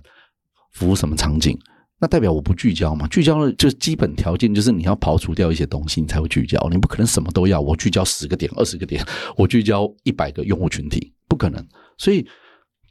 [0.73, 1.57] 服务什么场景？
[1.99, 3.07] 那代表我不聚焦嘛？
[3.07, 6.59] 聚焦的就基本条件就是你要刨除掉一些东西，你才会聚焦。
[6.69, 9.03] 你不可能什么都要，我聚焦十个点、二十个点，
[9.35, 11.65] 我聚焦一百个用户群体，不可能。
[11.97, 12.23] 所以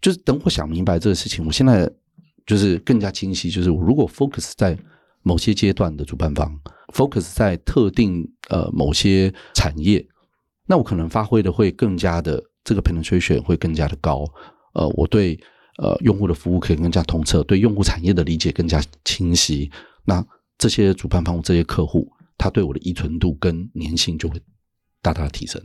[0.01, 1.89] 就是等我想明白这个事情，我现在
[2.45, 4.77] 就是更加清晰，就是如果 focus 在
[5.23, 6.53] 某些阶段的主办方
[6.93, 10.05] ，focus 在特定呃某些产业，
[10.67, 14.25] 那我可能发挥的会更加的这个 penetration 会更加的高。
[14.75, 15.39] 呃，我对
[15.79, 19.71] 呃用户的服务可以更加通彻，对用户产业的理解更加清晰。
[20.05, 20.25] 那
[20.59, 24.41] 这些主办方这些客户，他对我的依存度跟粘性就会
[25.01, 25.63] 大大的提升。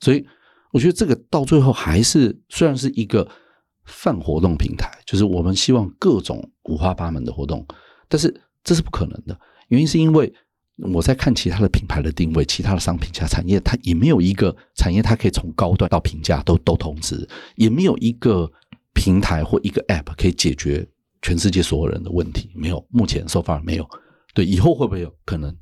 [0.00, 0.24] 所以
[0.70, 3.28] 我觉得这个到最后还是虽然是一个
[3.84, 7.66] 泛活动平台，就是我们希望各种五花八门的活动，
[8.08, 9.38] 但是这是不可能的。
[9.68, 10.32] 原因是因为
[10.76, 18.50] 我在看其他的品牌的定位，其他的商品、其他产业，它也没有一个产业，它可以从高端到平价都都同时，也没有一个
[18.92, 20.84] 平台或一个 App 可以解决
[21.22, 22.50] 全世界所有人的问题。
[22.54, 23.88] 没有，目前 so far 没有。
[24.34, 25.56] 对，以后会不会有可能？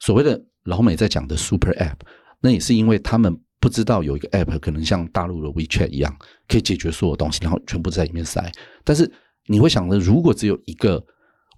[0.00, 1.98] 所谓的老美在讲的 Super App，
[2.40, 6.16] 那也是因为他们不知道有一个 App 可能像大陆的 WeChat 一样，
[6.48, 8.50] 可以解决所有东西，然后全部在里面塞。
[8.82, 9.12] 但是
[9.46, 11.04] 你会想着，如果只有一个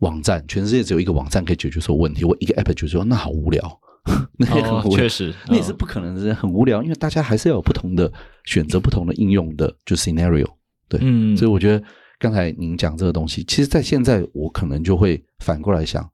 [0.00, 3.80] 网站，全世界只有一个网站可以解决所有问题，我一个 App 解决，那好无聊，
[4.38, 6.82] 那也很无聊，确实，那也是不可能的，很无聊。
[6.82, 8.12] 因为大家还是要有不同的
[8.44, 10.46] 选择，不同的应用的，就 scenario。
[10.88, 11.82] 对，嗯，所以我觉得
[12.18, 16.08] 刚才您讲这个东西，其实，在现在我可能就会反过来想，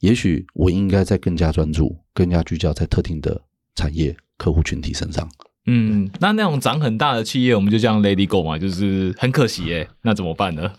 [0.00, 3.40] 也许我应该在更加专注、更加聚焦在特定的
[3.74, 5.28] 产业客户群体身上。
[5.70, 10.72] 嗯，那那种长很大的企业，我们就这样 Lady Go 嘛，就是很可惜耶，那怎么办呢？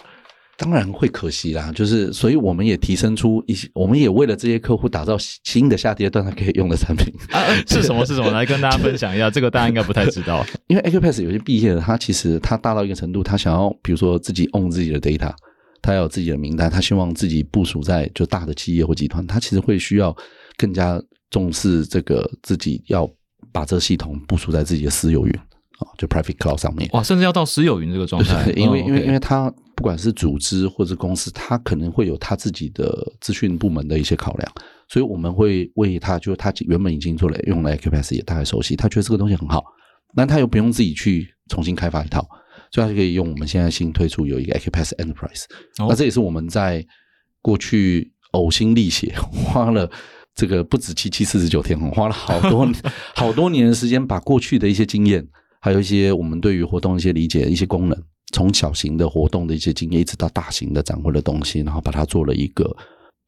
[0.60, 7.14] 当然会可惜啦，就是所以我们也提升出一些，我们也为了这些客户打造新的下跌段他可以用的产品。
[7.32, 8.06] 啊，是什么？
[8.06, 8.30] 是什么？
[8.32, 10.46] 来跟大家分享一下， 这个大家应该不太知道。
[10.68, 15.34] 因为 Acupass 有些毕业的，他其实他大到一个程度，他想要比如说自己 own 自己的 data，
[15.82, 20.14] 他要有自己的名单，他希望自己部署在就大的企业或集团，他其实会需要
[20.58, 23.10] 更加重视这个自己要
[23.54, 25.34] 把这个系统部署在自己的私有云
[25.80, 26.90] 啊，就 private cloud 上面。
[26.94, 34.52] 哇，甚至要到私有云这个状态，因为哦因为因为他不管是组织或者公司，他可能会有他自己的资讯部门的一些考量，
[34.90, 39.64] 所以我们会为他，就是他原本已经做了用了 Acupass 也大概熟悉，他觉得这个东西很好，
[40.16, 42.28] 那他又不用自己去重新开发一套，
[42.72, 45.46] 所以他就可以用我们现在新推出有一个 Acupass Enterprise，、
[45.80, 46.86] 哦那这也是我们在
[47.42, 49.90] 过去呕心沥血 花了。
[50.36, 52.66] 这个不止七七四十九天，花了好多
[53.14, 55.28] 好多年的时间，把过去的一些经验，
[55.60, 57.98] 还有一些我们对于活动的一些理解、一些功能，
[58.34, 62.76] 从小型的活动的一些经验，一直到大型的展会的东西，然后把它做了一个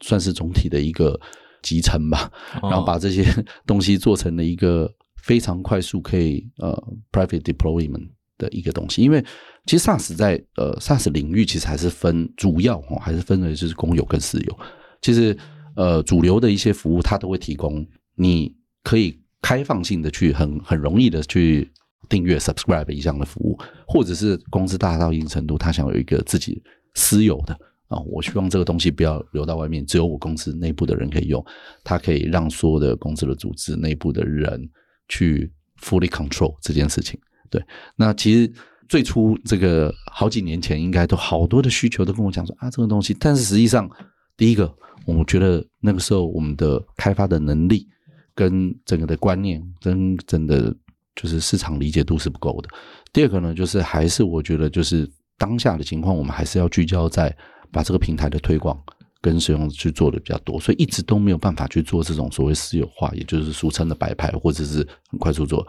[0.01, 1.19] 算是总体的一个
[1.61, 3.23] 集成吧，哦然后把这些
[3.67, 4.91] 东西做成了一个
[5.23, 6.71] 非常快速可以呃
[7.11, 9.01] private deployment 的一个东西。
[9.01, 9.23] 因为
[9.65, 14.59] 其实 SaaS 在呃 SaaS 领域其实还是分主要哦，还是分为就是公有跟私有。
[15.01, 15.37] 其实
[15.75, 21.71] 呃主流的一些服务它都会提供，你可以开放性的去很很容易的去
[22.09, 26.61] 订阅 subscribe 一项的服务，或者是公司大到一定程度，他想有一个自己
[26.93, 27.57] 私有的。
[27.87, 31.45] 啊，我希望这个东西不要流到外面，只有我公司内部的人可以用，
[31.83, 34.65] 它可以让所有的公司的组织内部的人
[35.09, 37.19] 去 fully control 这件事情。
[37.49, 37.61] 对，
[37.97, 38.49] 那其实
[38.87, 43.89] 最初这个好几年前，应该都好多的需求都跟我讲说啊，这个东西，但是实际上，
[44.37, 44.73] 第一个，
[45.05, 47.85] 我觉得那个时候我们的开发的能力
[48.33, 50.73] 跟整个的观念跟整个
[51.15, 52.69] 就是市场理解度是不够的。
[53.13, 57.35] 第二个呢，就是还是我觉得就是当下的情况，我们还是要聚焦在
[57.71, 58.79] 把这个平台的推广
[59.21, 65.67] 跟使用去做的比较多，所以一直都没有办法去做这种所谓私有化，也就是俗称的白牌，或者是很快速做。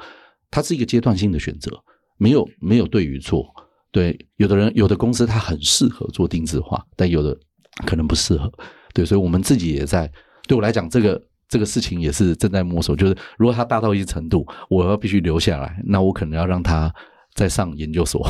[0.51, 1.71] 它是一个阶段性的选择，
[2.19, 3.47] 没有没有对与错。
[3.91, 7.37] 对，有的人有的公司它很适合做定制化，但有的
[7.87, 8.51] 可能不适合。
[8.95, 10.11] 对，所以我们自己也在。
[10.49, 11.23] 对我来讲，这个
[11.53, 12.97] 这个事情也是正在摸索。
[12.97, 16.91] 就是如果它大到一定程度，我要必须留下来，那我可能要让它
[17.35, 18.27] 再上研究所，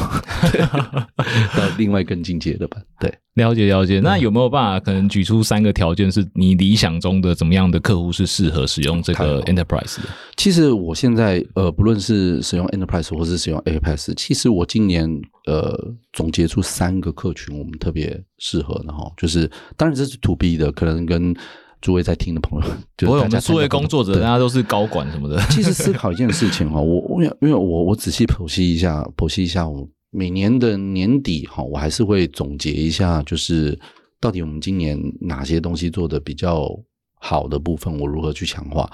[0.50, 0.60] 对
[1.56, 2.80] 到另外更进阶的吧。
[2.98, 4.00] 对，了解了解。
[4.00, 10.08] 那有没有办法可能举出三个条件，是你理想中的怎么样的客户是适合使用这个 enterprise 的？
[10.36, 15.08] 其实我现在呃，不论是使用 Enterprise 或是使用 Apex，其实我今年
[15.46, 15.76] 呃
[16.12, 21.34] 总结出三个客群，我们特别适合的哈，就是当然这是 To B 的，可能跟
[21.82, 22.66] 诸位在听的朋友，
[22.96, 25.38] 就是，我们诸位工作者，大家都是高管什么的。
[25.50, 33.78] 其实思考一件事情哈，我我因为因为我我仔细剖析一下，剖析一下我每年的年底哈，我还是会总结一下，就是
[34.20, 36.68] 到底我们今年哪些东西做的比较
[37.16, 38.90] 好的部分，我如何去强化。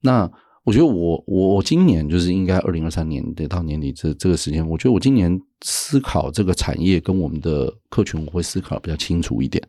[0.00, 0.28] 那
[0.64, 9.62] 我觉得我我我今年就是应该二零二三年得到年底这这个时间，我觉得我今年思考这个产业跟我们的客群，我会思考比较清楚一点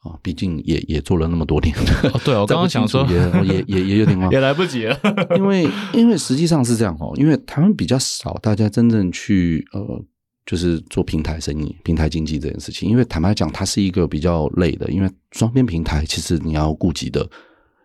[0.00, 1.74] 啊，毕竟也也做了那么多年。
[2.12, 4.98] 哦，对我 刚刚想说，也也也也有点忘 也来不及了。
[5.36, 10.04] 因为因为实际上是这样哦，因为台湾比较少大家真正去呃，
[10.46, 12.88] 就是做平台生意、平台经济这件事情。
[12.88, 17.28] 因为坦白讲，它是一个比较累的，因为双边平台其实你要顾及的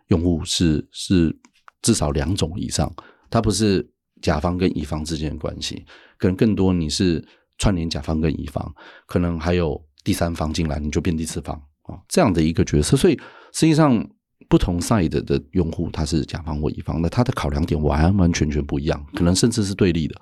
[0.08, 1.38] 用户是是
[1.82, 2.90] 至少两种以上，
[3.30, 3.86] 它不是
[4.22, 5.86] 甲方跟乙方之间的关系，
[6.18, 7.22] 可能更多你是
[7.58, 8.74] 串联甲方跟乙方，
[9.06, 12.96] 可能还有第三方进来，你就变第四方啊这样的一个角色。
[12.98, 13.20] 所以
[13.54, 14.08] 实际上。
[14.48, 20.16] 不同 side 的用户，他是甲方或乙方，那他的考量点完完全全不一样，可能甚至是对立的。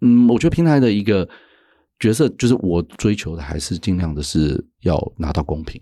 [0.00, 1.28] 嗯，我觉得平台的一个
[2.00, 5.78] 角色，就是我追求的还是尽量的是要拿到公平，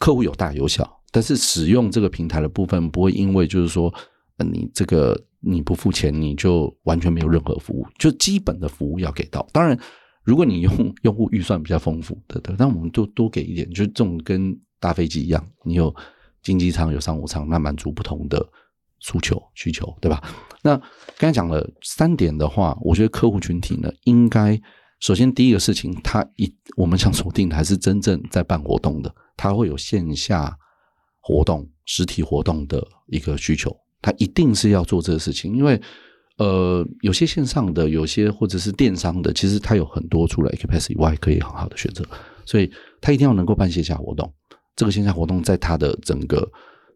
[0.00, 3.90] 客户有大有小，但是使用这个平台的部分不会因为就是说，
[4.36, 9.48] 你这个你不付钱，你就完全没有任何服务，就基本的服务要给到。
[9.50, 9.78] 当然，
[10.28, 15.94] 如果你用用户预算比较丰富，对对，那我们就多给一点，就是这种跟搭飞机一样，你有。
[16.40, 18.48] 经济舱有商务舱，那满足不同的
[19.00, 20.22] 诉求需求，对吧？
[20.62, 20.76] 那
[21.18, 24.58] 刚才讲了三点的话，我觉得客户群体呢，应该
[25.00, 30.56] 首先第一个事情，他一我们想锁定的还是真正在办活动的，他会有线下
[31.20, 35.78] 活动、实体活动的一个需求，他一定是要做这个事情，因为
[36.38, 42.04] 呃，有些线上的，有些或者是电商的，其实它有很多除了 Apex 以外可以很好的选择，
[42.46, 42.70] 所以
[43.00, 44.32] 它一定要能够办线下活动。
[44.76, 46.48] 这个线下活动在它的整个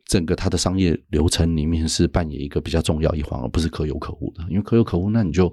[0.07, 4.45] 整个它的商业流程里面是扮演一个比较重要一环，而不是可有可无的。
[4.49, 5.53] 因为可有可无，那你就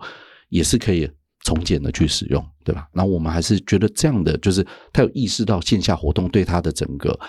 [0.49, 1.10] 也是可以
[1.43, 2.88] 从简的去使用，对吧？
[2.93, 7.19] 那我们还是觉得这样的，就是他有意识到线下活动对他的整个，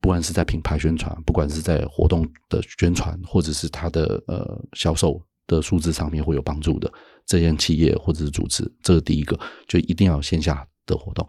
[0.00, 6.92] 不管是在品牌宣传，不管是在活动的宣传，或者是他的呃销售的数字上面会有帮助的，
[7.26, 11.26] 这些企业或者是组织，这是第一个，就一定要线下的活动。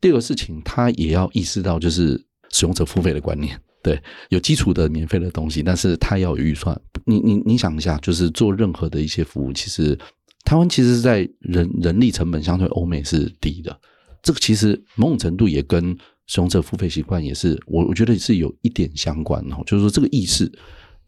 [0.00, 2.24] 第二个事情，他也要意识到就是。
[2.52, 6.76] 使用者付费的观念，对，有基础的免费的东西，但是他要有预算。
[7.04, 9.96] 你你你想一下，就是做任何的一些服务，其实
[10.44, 13.80] 台湾其实是在人人力成本相对欧美是低的，
[14.20, 19.62] 这个其实某种程度也跟使用者付费习惯也是，我我觉得是有一点相关哦。
[19.64, 20.50] 就是说这个意识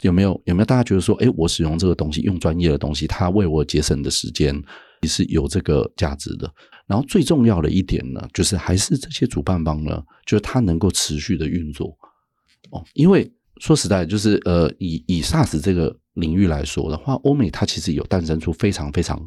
[0.03, 4.55] 有没有有没有大家觉得说，哎，我使用这个东西，用专业的东西，它为我节省的时间
[5.01, 6.53] 也是有这个价值的。
[6.87, 11.97] 然后最重要的一点呢，就是还是这些主办方呢，就是它能够持续的运作
[12.71, 12.85] 哦。
[12.95, 19.19] 因为说实在，就是呃，以以 SaaS 这个领域来说的话，欧美它其实有诞生出非常非常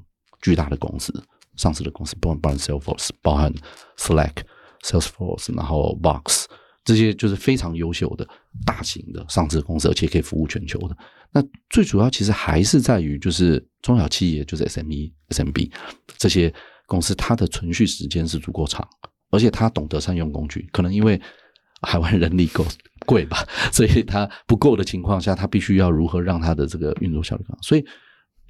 [0.42, 1.14] 巨大的公司，
[1.56, 3.52] 上市的公司，包含 Salesforce，包含
[3.98, 4.34] Slack、
[4.84, 6.48] Salesforce，然后 Box
[6.86, 8.26] 这些就是非常优秀的
[8.66, 10.96] 大型的上市公司，而且可以服务全球的。
[11.34, 15.70] 那最主要其实还是在于就是中小企业，就是 SME、SMB
[16.18, 16.54] 这些。
[16.88, 18.88] 公司它的存续时间是足够长，
[19.32, 20.70] 而且它懂得善用工具。
[20.72, 21.20] 可能因为
[21.82, 22.64] 海外人力够
[23.08, 23.44] 贵吧，
[23.74, 27.58] 所以它不够的情况下，它必须要如何让它的这个运作效率高。
[27.64, 27.84] 所以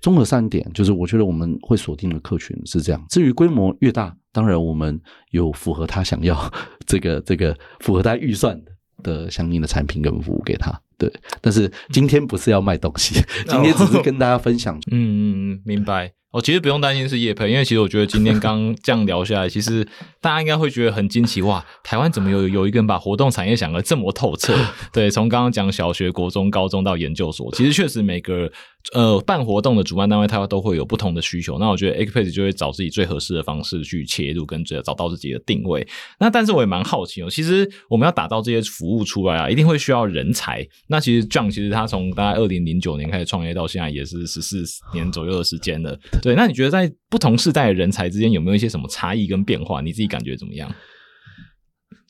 [0.06, 3.04] 综合三点，就是我觉得我们会锁定的客群是这样。
[3.10, 6.38] 至于规模越大，当然我们有符合他想要
[6.86, 8.56] 这个这个符合他预算
[9.02, 10.80] 的相应的产品跟服务给他。
[10.98, 13.16] 对，但是今天不是要卖东西，
[13.48, 14.76] 今天只是跟大家分享。
[14.92, 16.14] 嗯嗯嗯，明白。
[16.32, 19.88] 哦其实不用担心是叶配，因为其实我觉得今天刚这样聊下来，其实
[20.20, 21.66] 大家应该会觉得很惊奇哇！
[21.82, 24.54] 台湾怎么有有一个人把活动产业想得这么透彻？
[24.92, 28.52] 对，从刚刚讲小学、国中、高中到研究所，其实确实每个。
[28.94, 31.58] 呃，办活动的主办单位，它都会有不同的需求。
[31.58, 35.88] 那我觉得 X p a c e 就会找自己最合适的方式去切入，跟找到自己的定位。
[36.20, 40.64] 那但是我也蛮好奇哦，其实我们要打造这些服务出来啊，一定会需要人才。
[40.88, 45.98] 那其实 John 其实他从大概二零零九年开始创业到现在，也是十四年左右的时间了。
[46.22, 49.82] 对，那你觉得在不同世代的人才之间有没有一些什么差异跟变化？
[49.82, 50.74] 你自己感觉怎么样？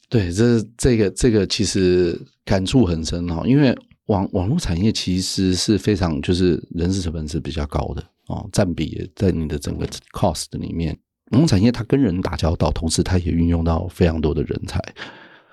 [0.10, 3.76] 对，这这个这个其实感触很深哈，因为。
[4.08, 10.96] 网网络产业其实是非常就是人事成本是比较高的哦，占比在你的整个 cost 里面，
[11.32, 14.80] 网络产业它跟人打交道，同时它也运用到非常多的人才。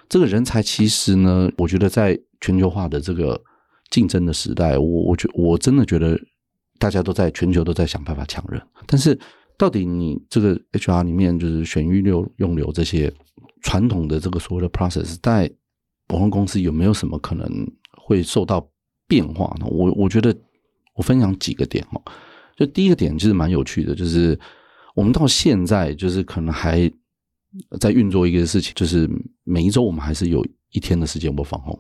[0.07, 3.43] 这个人才其实呢，我觉得在全球化的这个
[3.91, 6.21] 竞争的时代，我我觉我真的觉得
[6.79, 9.19] 大家都在全球都在想办法抢人，但是
[9.57, 13.11] 到底你这个 HR 里面就是选育留用留这些
[13.63, 15.51] 传统的这个所谓的 process，在
[16.09, 17.49] 网络公司有没有什么可能？
[18.05, 18.69] 会受到
[19.07, 19.67] 变化呢？
[19.71, 20.37] 我我觉得
[20.97, 22.03] 我分享几个点哦。
[22.57, 24.37] 就第一个点其实蛮有趣的，就是
[24.97, 26.91] 我们到现在就是可能还
[27.81, 29.09] 在运作一个事情，就是
[29.45, 31.79] 每一周我们还是有一天的时间播放红，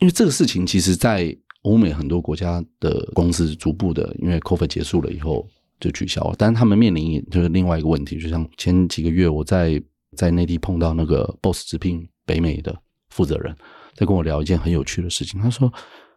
[0.00, 5.48] 因为这个事情其实，在欧美很多国家的公司逐步的，因为 COVID 结束了以后
[5.80, 9.82] 就取消了，但是他们面临就是另外一个问题，就像前几个月我在
[10.16, 12.76] 在内地碰到那个 BOSS 直聘北美的
[13.10, 13.54] 负责人。
[13.94, 15.72] 在跟我聊一件很有趣的事情，他说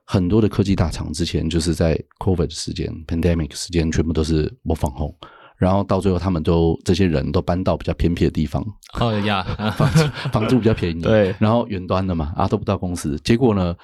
[0.05, 5.17] 很多的科技大厂之前就是在 COVID 时间、pandemic 时间全部都是模仿后，
[5.61, 8.65] 然后到最后他们都这些人都搬到比较偏僻的地方，
[8.99, 9.43] 哦呀，
[9.77, 11.35] 房租房租比较便宜，对。
[11.37, 13.75] 然后远端的嘛，啊都不到公司，结果呢，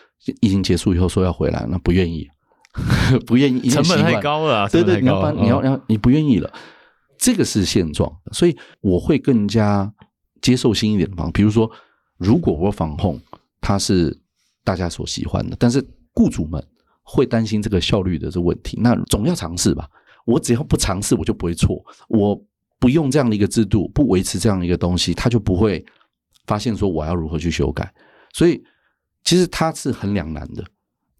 [0.41, 2.27] 疫情结束以后说要回来，那不愿意，
[3.27, 6.51] 不愿意，成本太高了啊，对对，你要搬，你要嗯要你不愿意了，
[7.19, 9.93] 这个是现状，所以我会更加
[10.41, 11.31] 接受新一点的方法。
[11.31, 11.69] 比如说，
[12.17, 13.21] 如果我防控
[13.61, 14.17] 它是
[14.63, 16.59] 大家所喜欢的，但是雇主们
[17.03, 19.87] 会担心这个效率的这个问题，那总要尝试吧。
[20.27, 21.81] 我只要不尝试，我就不会错。
[22.09, 22.39] 我
[22.79, 25.83] 不用这样的一个制度，不维持这样的一个东西，他就不会
[26.45, 27.91] 发现说我要如何去修改。
[28.33, 28.61] 所以
[29.23, 30.63] 其实它是很两难的，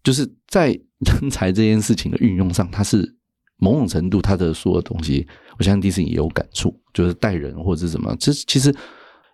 [0.04, 3.16] 就是在人才这件事情的运用上，它是
[3.56, 5.26] 某种程度它的所有东西，
[5.58, 8.72] 我相信迪士尼也有感触，就是带人或者是什么，这其实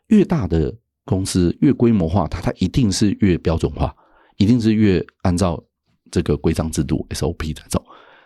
[0.07, 3.95] 越大的公司越规模化，它它一定是越标准化，
[4.37, 5.63] 一定是越按照
[6.11, 7.85] 这个规章制度 SOP 在走。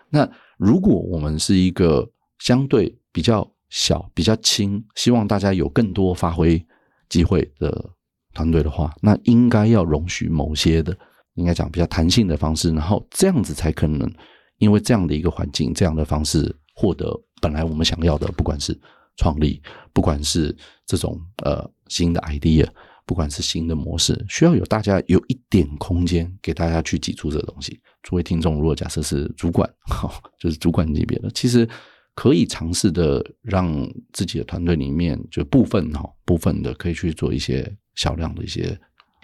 [0.09, 0.29] 那
[0.59, 2.05] 如果我们是一个
[2.39, 6.61] 相对比较小、比较轻，希望大家有更多发挥
[7.07, 7.89] 机会的
[8.33, 10.95] 团队的话，那应该要容许某些的，
[11.35, 14.11] 应该讲比较弹性的方式，然后这样子才可能
[14.57, 17.09] 因为这样的一个环境、这样的方式获得
[17.41, 18.77] 本来我们想要的，不管是
[19.15, 19.61] 创立，
[19.93, 20.53] 不管是
[20.85, 22.67] 这种呃新的 idea，
[23.05, 27.79] 不管是新的模式，需要有大家有一点空间给大家去挤出这个东西。
[28.03, 31.67] 诸位听众，如果假设是主管， 哈，就是主管级别的，其实
[32.15, 33.71] 可以尝试的让
[34.13, 38.77] 自己的团队里面就部分哈部分的可以去做一些小量的一些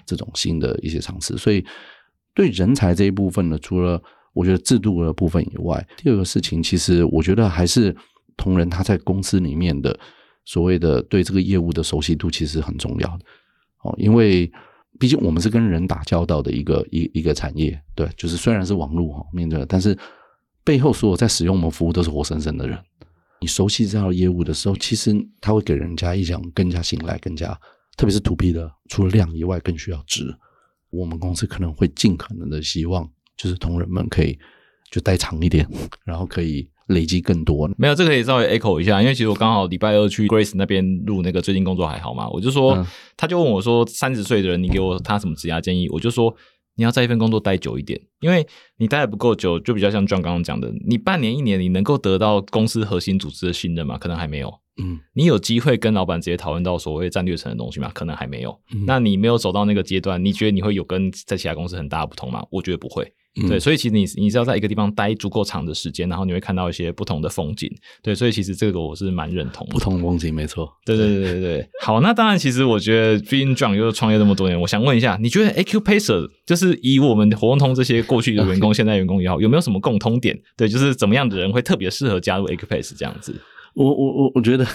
[0.05, 1.37] 这种新的一些尝试。
[1.37, 1.65] 所以
[2.33, 4.01] 对人才这一部分呢，除了
[4.33, 7.95] 我觉得制度的部分以外，第二个事情，其实我觉得还是
[8.35, 9.97] 同仁他在公司里面的
[10.43, 13.25] 所谓的对这个业务的熟悉度，其实很重要的
[13.83, 14.51] 哦，因为
[14.99, 19.97] 毕竟我们是跟人打交道的一个一一个产业，对，就是虽然是网络哈面对，但是
[20.63, 22.77] 背后所有在使用我们服务都是活生生的人。
[23.41, 27.53] 你熟悉这套业务的时候，其实它会给人家一种更加信赖、更加，
[27.97, 30.35] 特别是 to B 的，除了量以外，更需要质。
[30.89, 34.39] 我们公司可能会尽可能的希望，就是同仁们可以
[34.89, 35.67] 就待长一点，
[36.05, 37.69] 然后可以累积更多。
[37.77, 42.29] 没有，这个可以稍微 echo 一下，因为其实我刚好礼拜二去 Grace 那边录那个最近工作还好吗？
[42.29, 42.85] 我就说，嗯
[43.17, 45.87] 他就问我说，三十岁的人，你给我他什么职业建议？
[45.89, 46.35] 我就说，
[46.75, 48.45] 你要在一份工作待久一点，因为
[48.77, 53.97] 你待的不够久，就比较像 John 刚刚讲的，你半年一年，你能够得到公司核心组织的信任吗？
[53.97, 54.53] 可能还没有。
[54.77, 57.89] 嗯，你有机会跟老板直接讨论到所谓战略层的东西吗？
[57.93, 58.51] 可能还没有。
[58.73, 62.45] 嗯那你没有走到那个阶段，你觉得你会有跟在其他公司很大的不同吗？
[62.51, 63.09] 我觉得不会。
[63.41, 67.69] 嗯对，所以其实你你是要在一个地方待足够长的时间，然后你会看到一些不同的风景。
[68.01, 69.79] 对，所以其实这个我是蛮认同的不。
[69.79, 70.71] 同风景没错。
[70.85, 80.39] 对对对对对，好，那当然，其实我觉得，毕竟 John 又创业这么多年，我想问一下，你觉得 AQ Pacer 就是以我们活动通这些过去的员工、 现在员工也好，有没有什么共通点？
[80.55, 83.35] 对，就是怎么样的人会特别适合加入 AQ Pacer 这样子？
[83.73, 84.65] 我我我我觉得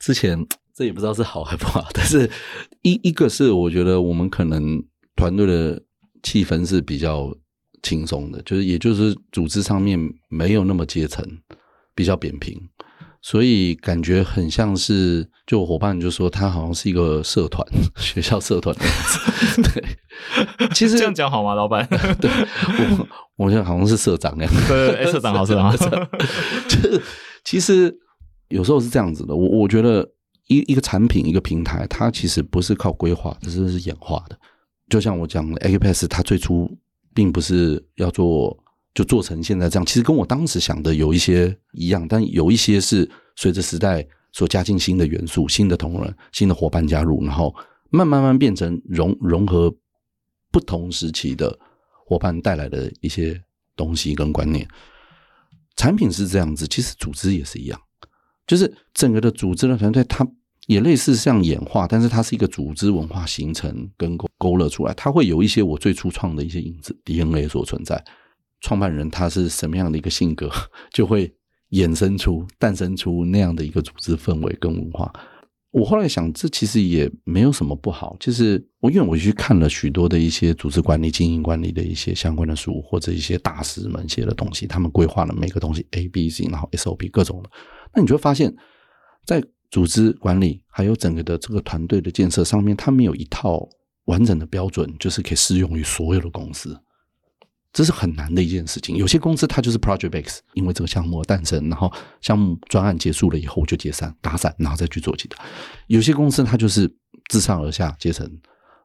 [0.00, 0.44] 之前
[0.74, 2.28] 这也不知道是好还不好，但是
[2.82, 4.82] 一一个是我觉得我们可能
[5.14, 5.80] 团队的
[6.22, 7.32] 气氛是比较
[7.82, 11.24] 轻松的，就是也就是组织上面没有那么阶层，
[11.94, 12.60] 比较扁平，
[13.22, 17.66] 所以感觉很像是就我伙伴就说他好像是一个社团，
[17.96, 19.62] 学校社团的样子。
[19.62, 21.86] 对，其实这样讲好吗，老板？
[22.20, 22.30] 对
[22.90, 24.52] 我我觉得好像是社长那样。
[24.68, 25.76] 对社长好，社长 好。
[26.68, 27.02] 就是
[27.44, 27.94] 其实
[28.48, 30.06] 有时候是这样子的，我我觉得
[30.48, 34.38] 一一个产品一个平台，它其实不是靠规划，只是是演化的。
[34.88, 36.70] 就像我讲的 a p a s 它最初
[37.20, 38.58] 并不是要做
[38.94, 43.06] 就做成现在这样，其实跟我当时想的有一些一样，但有一些是
[43.36, 47.54] 随着时代所加进新的元素、新的同仁、新的伙伴加入，然后
[47.90, 49.70] 慢慢慢变成融融合
[50.50, 51.58] 不同时期的
[52.06, 53.38] 伙伴带来的一些
[53.76, 54.66] 东西跟观念。
[55.76, 57.78] 产品是这样子，其实组织也是一样，
[58.46, 60.26] 就是整个的组织的团队，它
[60.70, 68.00] 也类似像演化，但是它是一个组织文化形成跟勾勾勒出来，它会有一些我最初创的一些影子 DNA 所存在。
[68.60, 70.48] 创办人他是什么样的一个性格，
[70.92, 71.34] 就会
[71.70, 75.12] 衍生出、诞生出那样的一个组织氛围跟文化。
[75.72, 78.16] 我后来想，这其实也没有什么不好。
[78.20, 87.50] 就是我因为我去看了许多的一些组织管理、经营管理的一些相关的书，或者一些大师们写的东西，他们规划了每个东西 A、B、C，然后 SOP 各种的。
[87.92, 88.54] 那你就会发现，
[89.24, 93.68] 在组织管理还有整个的这个团队的建设上面，它没有一套
[94.06, 96.78] 完整的标准，就是可以适用于所有的公司。
[97.72, 98.96] 这是很难的一件事情。
[98.96, 105.40] 有些公司它就是 project base，因为这个项目的诞生，然后项目专案结束了以后就解散、打散，然后再去做其他。
[105.86, 106.92] 有些公司它就是
[107.28, 108.28] 自上而下阶层，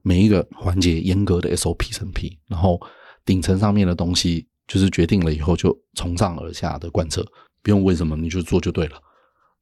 [0.04, 2.80] 每一个环节严格的 SOP 审批，然后
[3.26, 7.26] 顶层上面的东西就是决定了以后就从上而下的贯彻，
[7.64, 9.02] 不用为什么你就做就对了。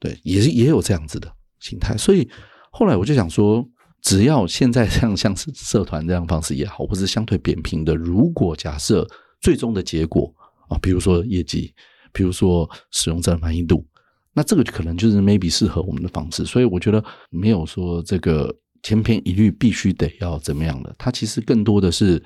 [0.04, 1.96] 对，也是也有这样子的心态。
[1.96, 2.28] 所以
[2.72, 3.66] 后来我就想说，
[4.02, 9.08] 只要现在像像是社团这样方式也好，或是相对扁平的，如果假设
[9.40, 10.30] 最终的结果
[10.68, 11.74] 啊，比如说业绩，
[12.12, 13.88] 比如说使用者满意度，
[14.34, 16.44] 那这个可能就是 maybe 适合我们的方式。
[16.44, 22.22] 所以我觉得没有说这个千篇一律必须得要怎么样的，它其实更多的是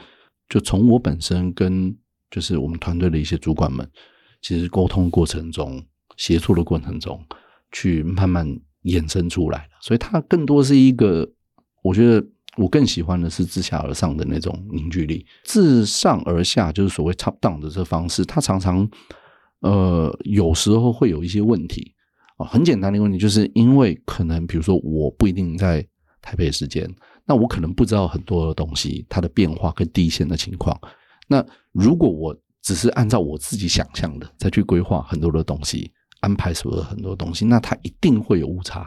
[0.50, 1.96] 就从我本身跟
[2.32, 3.88] 就是我们团队的一些主管们，
[4.42, 5.80] 其实沟通过程中、
[6.16, 7.24] 协作的过程中，
[7.72, 8.48] 去慢慢
[8.84, 9.76] 衍生出来的。
[9.82, 11.30] 所以它更多是一个，
[11.84, 12.26] 我觉得
[12.58, 15.26] 我更喜欢的是自下而上的那种凝聚力。
[15.44, 18.90] 自上而下就是所谓 top down 的这方式，它常常
[19.62, 21.94] 呃有时候会有一些问题
[22.38, 22.46] 啊。
[22.46, 25.86] 很简单的问题，就是因为可能比如说我不一定在
[26.22, 26.90] 台北时间，
[27.26, 30.78] 那我可能不知道很多的东西它的变化跟第一线的情况。
[31.28, 35.92] 那如果我只是按照我自己想象的再去规划很多的东西，
[36.22, 38.86] 安排所有很多东西，那它一定会有误差，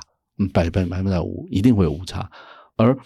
[0.53, 2.31] 百分百分之五一定会有误差。
[2.77, 2.97] 而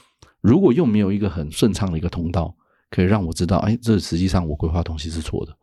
[0.40, 2.54] 如果又没有一个很顺畅的一个通道，
[2.90, 5.56] 可以让我知道，哎，这实际上我规划东西是错的。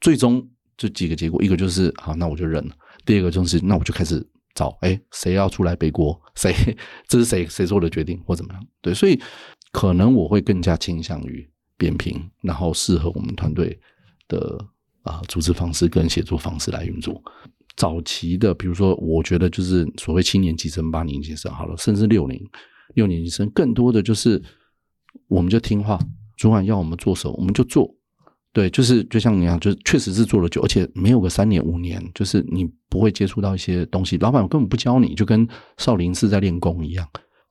[0.00, 0.46] 最终
[0.76, 2.74] 这几个结果，一个就是好，那我就认了；
[3.04, 6.20] 第二个就是那我就开始找，哎，谁要出来背锅？
[6.36, 6.54] 谁
[7.06, 8.66] 这是谁谁做的决定或怎么样？
[8.80, 9.20] 对，所以
[9.72, 11.48] 可能我会更加倾向于。
[11.80, 13.80] 扁平，然后适合我们团队
[14.26, 14.58] 的
[15.04, 17.22] 啊组织方式跟协作方式来运作。
[17.78, 22.38] 早期的，比如说，我觉得就是所谓七年级生、八年级生，好了，甚至六年
[22.94, 24.42] 六年级生，更多的就是
[25.28, 25.98] 我们就听话，
[26.36, 27.90] 主管要我们做什么，我们就做。
[28.52, 35.48] 对，就是就像你样，就是确实是做了久，而且没有个三年五年，就是你不会接触到一些东西，老板根本不教你，就跟
[35.78, 37.08] 少林寺在练功一样。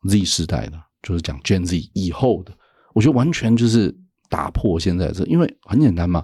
[0.07, 2.55] Z 时代的，就是讲 Gen Z 以后的，
[2.93, 3.97] 我觉得完全就是。
[4.30, 6.21] 打破现在这，因为很简单嘛，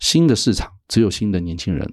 [0.00, 1.88] 新的市场只有新的年轻人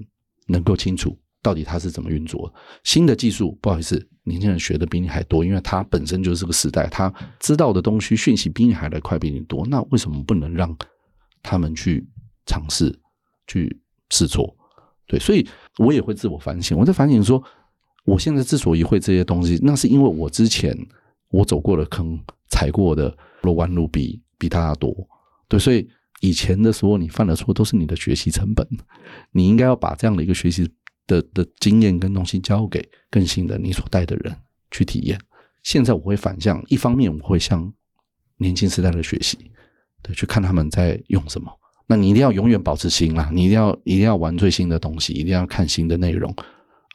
[0.47, 2.53] 能够清楚到底它是怎么运作。
[2.83, 9.65] 新的技术，不好意思，年轻人学的比你还多，因为他本身就是个时代，他知道的东西、讯息比你还来快，比你多。
[9.67, 10.75] 那为什么不能让
[11.41, 12.07] 他们去
[12.45, 12.97] 尝试、
[13.47, 14.55] 去试错？
[15.07, 15.45] 对，所以
[15.77, 16.77] 我也会自我反省。
[16.77, 17.43] 我在反省说，
[18.05, 20.77] 我现在之所以会这些东西，那是因为我之前
[21.31, 22.17] 我走过的坑、
[22.49, 24.95] 踩过的路弯路比比他多。
[25.49, 25.89] 对，所以
[26.21, 28.65] 以前的时候你犯的错都是你的学习成本，
[29.31, 30.69] 你应该要把这样的一个学习
[31.07, 34.35] 的的经验跟东西交给更新的你所带的人
[34.69, 35.19] 去体验。
[35.63, 37.71] 现在我会反向，一方面我会向
[38.37, 39.37] 年轻时代的学习，
[40.01, 41.51] 对，去看他们在用什么。
[41.87, 46.33] 那你一定要永远保持新啦，你一定要一定要玩最新的东西，一定要看新的内容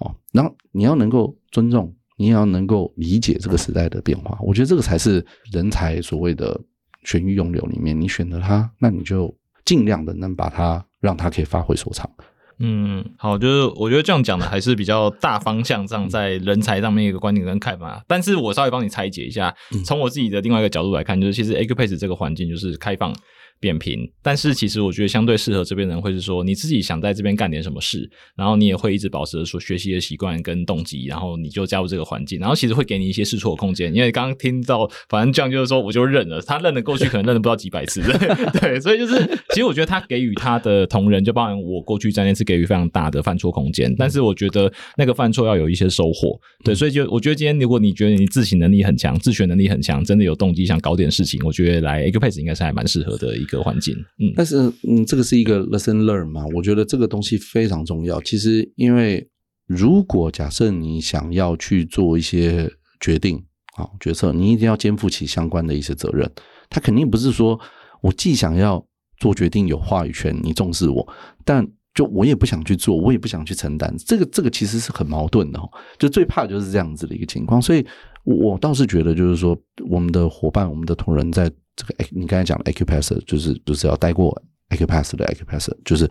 [0.01, 0.15] 哦。
[0.33, 4.39] 然后你要能够尊重，你也要能够理解这个时代的变化。
[4.41, 6.61] 我觉得这个才是人才所谓的。
[7.05, 9.33] 选育用流里面，你选择它，那你就
[9.65, 12.11] 尽量的能把它让它可以发挥所长。
[12.59, 18.03] 嗯，好，就是我觉得这样讲的还是比较大方向上在人才上面一个观点跟看法。
[18.09, 19.55] 但是我稍微帮你拆解一下，
[19.85, 23.15] 从我自己的另外一个角度来看，就是其实 A Q Pace 这个环境就是开放。
[23.59, 33.95] 扁平，但是其实我觉得相对适合这边人会是说，你自己想在这边干点什么事，然后你也会一直保持着说学习的习惯跟动机，然后你就加入这个环境，然后其实会给你一些试错的空间。
[33.95, 38.03] 因为刚刚听到，反正这样就是说，我就认了，他认了过去可能认了不知道几百次，
[38.61, 53.95] 对，所以就是其实我觉得他给予他的同仁，就包含我过去在那次给予非常大的犯错空间，但是我觉得那个犯错要有一些收获，对，所以就我觉得今天如果你觉得你自省能力很强，自学能力很强，真的有动机想搞点事情，我觉得来 A Q Pace 应该是还蛮适合的一一个环境。
[54.19, 56.45] 嗯，但是嗯，这个是一个 lesson learn 嘛？
[56.55, 58.21] 我觉得这个东西非常重要。
[58.21, 59.27] 其实，因为
[59.67, 62.71] 如果假设你想要去做一些
[63.01, 63.43] 决定
[63.77, 66.31] 啊决策，你一定要肩负起相关的一些责任。
[66.69, 67.59] 他肯定不是说
[68.03, 68.85] 我既想要
[69.19, 71.07] 做决定有话语权，你重视我，
[71.45, 73.95] 但就我也不想去做，我也不想去承担。
[73.99, 75.61] 这个这个其实是很矛盾的。
[75.99, 77.63] 就最怕就是这样子的一个情况。
[77.63, 77.87] 所以
[78.27, 79.57] 我倒是觉得，就是说
[79.89, 81.51] 我们的伙伴，我们的同仁在。
[81.79, 84.35] 这个你刚才讲的 Acupass 就是就是要带过
[84.71, 86.09] Acupass 的 Acupass，就是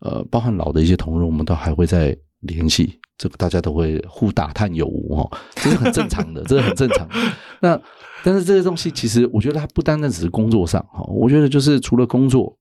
[0.00, 7.14] 呃，包含老的一些同仁，我们都还会在联系，这个大家都会互打探有无哦，这是很正常的，这是很正常的。
[7.62, 7.80] 那
[8.22, 12.54] 但是这些东西其实我觉得它不单单只是工作上哈，我觉得就是除了工作，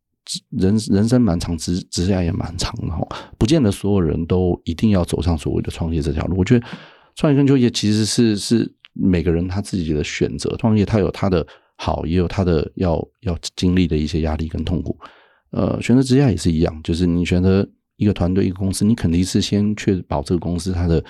[0.51, 3.05] 人人生蛮长，职职业也蛮长的哈，
[3.37, 6.37] 不见得所有人都一定要走上所谓的创业这条路。
[6.37, 6.65] 我觉得
[7.17, 11.45] 创业跟就业其实是是每个人他自己的选择，创业他有他的。
[11.79, 14.97] 好，也有他的要要经历的一些压力跟痛苦。
[15.51, 17.63] 呃，选择职业也是一样，就是你选择
[17.97, 21.05] 一个团队、一个公司，你肯定是先确保这个公司它的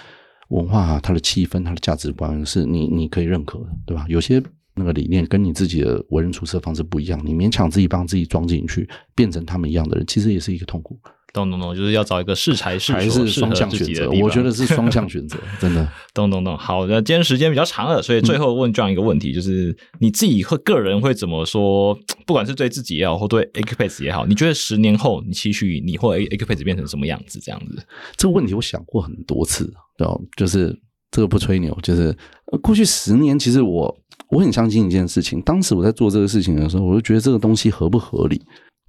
[0.50, 4.06] 文化、它的气氛、它的价值观是你你可以认可的，对吧？
[4.10, 4.44] 有些
[4.76, 8.86] 那个理念跟你自己的为人处事方式不一样，你勉强自己帮自己装进去，
[9.16, 11.00] 变成他们一样的人，其实也是一个痛苦。
[11.46, 14.12] 懂懂懂，就是要找一个适才适还所、适合是双向自己选择？
[14.22, 15.88] 我觉得是双向选择， 真的。
[16.14, 21.98] 懂懂懂，好，的今天时间比较长了，所以最后问这样一个问题，就是你自己会个人会怎么说？
[22.26, 27.40] 不管是对自己也好，或对 Acupace 也好，你觉得十年后你期许你或 Acupace 变成什么样子？
[27.40, 27.86] 这样子，
[28.18, 30.16] 这个问题我想过很多次，对吧？
[30.36, 30.78] 就是
[31.12, 32.16] 这个不吹牛，就是
[32.52, 33.96] 呃过去十年，其实我
[34.30, 35.42] 我很相信一件事情。
[35.42, 38.42] 当时我在做这个事情的时候，我就觉得这个东西合不合理。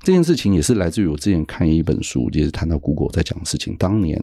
[0.03, 3.77] 这件事情也是来自于我之前看一本书，也是谈到 Google 在讲的事情。
[3.77, 4.21] 当年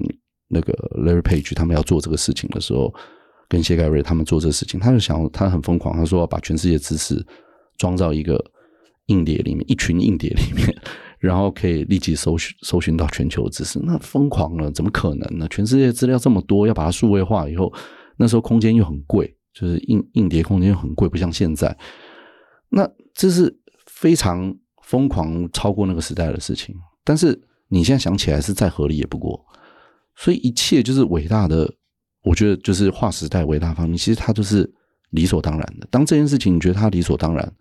[0.47, 2.93] 那个 Larry Page 他们要做这个事情的时候，
[3.49, 7.25] 跟谢盖瑞他们做这个事情，他就想他很疯狂，他说要把全世界知识
[7.77, 8.43] 装到一个
[9.07, 10.75] 硬碟里面，一群硬碟里面，
[11.19, 15.47] 然后可以立即搜寻搜寻到全球的知识，那疯狂了，怎么可能呢？
[15.49, 17.71] 全世界资料这么多，要把它数位化以后，
[18.17, 21.77] 那时候空间又很贵，就是硬硬碟空间又很贵，不像现在。
[22.69, 23.55] 那这是
[23.85, 24.55] 非常
[24.85, 26.75] 疯狂、超过那个时代的事情。
[27.03, 29.45] 但是你现在想起来是再合理也不过，
[30.15, 31.71] 所以一切就是伟大的。
[32.27, 34.67] 我觉得就是划时代伟大方面，其实它就是
[35.11, 35.87] 理所当然的。
[35.91, 37.53] 当这件事情你觉得它理所当然，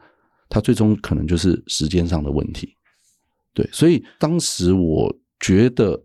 [0.49, 2.75] 它最终可能就是时间上的问题。
[3.53, 6.03] 对，所以当时我觉得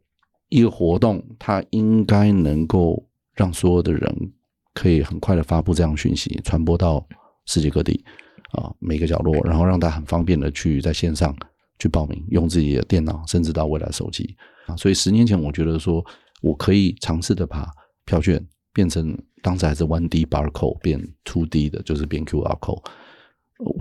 [0.50, 3.02] 一个活动，它应该能够
[3.34, 4.34] 让所有的人
[4.74, 7.08] 可以很快的发布这样讯息，传播到
[7.46, 8.04] 世界各地
[8.52, 11.36] 啊每个角落，然后让大家很方便的去在线上
[11.78, 14.36] 去报名，用自己的电脑，甚至到未来手机
[14.66, 14.76] 啊。
[14.76, 16.06] 所以十年前，我觉得说
[16.42, 17.70] 我可以尝试的把
[18.06, 18.44] 票券
[18.74, 22.84] 变成当时还是 one D barcode 变 two D 的，就是变 QR code。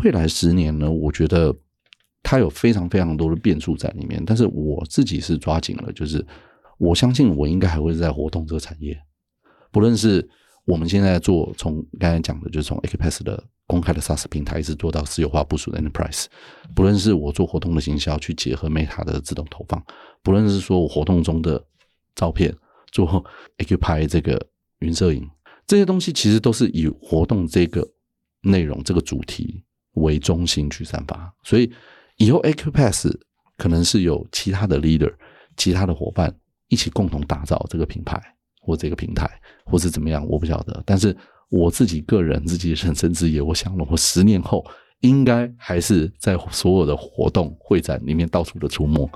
[0.03, 1.57] 未来十年呢，我觉得
[2.23, 6.25] 它有非常非常多的变数在里面，但是我自己是抓紧了，就是
[6.79, 8.97] 我相信我应该还会在活动这个产业，
[9.71, 10.29] 不论是
[10.65, 16.25] 我们现在做从刚才讲的，就是从 ACPASS 的公开的 SaaS 平台，一直做到私有化部署的 Enterprise，
[16.75, 19.81] 不论是我做活动的行销去结合 Meta 的自动投放，
[20.23, 21.63] 不论是说我活动中的
[22.17, 22.53] 照片
[22.91, 23.07] 做
[23.59, 24.45] Acupy 这个
[24.79, 25.29] 云摄影，
[25.67, 27.87] 这些东西其实都是以活动这个
[28.41, 29.63] 内容这个主题
[29.93, 31.71] 为中心去散发，所以
[32.17, 33.15] 以后 Acupass
[33.59, 35.13] 可能是有其他的 leader、
[35.57, 36.35] 其他的伙伴
[36.69, 38.19] 一起共同打造这个品牌
[38.61, 39.29] 或这个平台，
[39.65, 40.83] 或是怎么样，我不晓得。
[40.87, 41.15] 但是
[41.51, 44.65] 我自己个人自己的人生职业，我想了，我十年后
[45.01, 49.09] 应该还是在所有的活动会展里面到处的出没，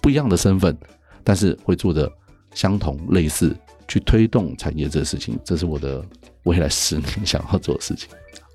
[0.00, 0.76] 不一样的身份，
[1.24, 2.10] 但是会做的
[2.54, 3.56] 相同类似，
[3.88, 6.04] 去推动产业这个事情，这是我的
[6.44, 8.08] 未来十年 想要做的事情。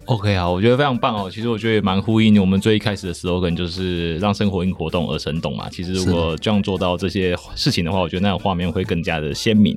[0.06, 1.30] OK 好，我觉得非常棒哦。
[1.32, 5.68] 其实我觉得也蛮呼应我们最一开始的 slogan，就是让生活因活动而生动嘛。
[5.70, 9.76] 其实如果这样做到这些事情的话，我觉得那种画面会更加的鲜明。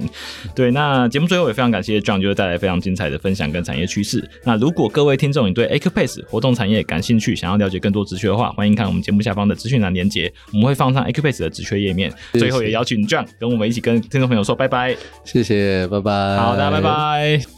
[0.54, 4.22] 对，那节目最后也非常感谢 John，就是带来非常精彩的分享跟产业趋势。
[4.44, 12.12] 那如果各位听众你对 Acupace 活动产业感兴趣，想要了解更多职缺的话，欢迎看我们节目下方的资讯栏连接，我们会放上 Acupace 的职缺页面。
[12.32, 14.94] 最后也邀请 John 跟我们一起跟听众朋友说拜拜。
[15.24, 16.36] 谢谢，拜拜。
[16.36, 17.57] 好，大家拜拜。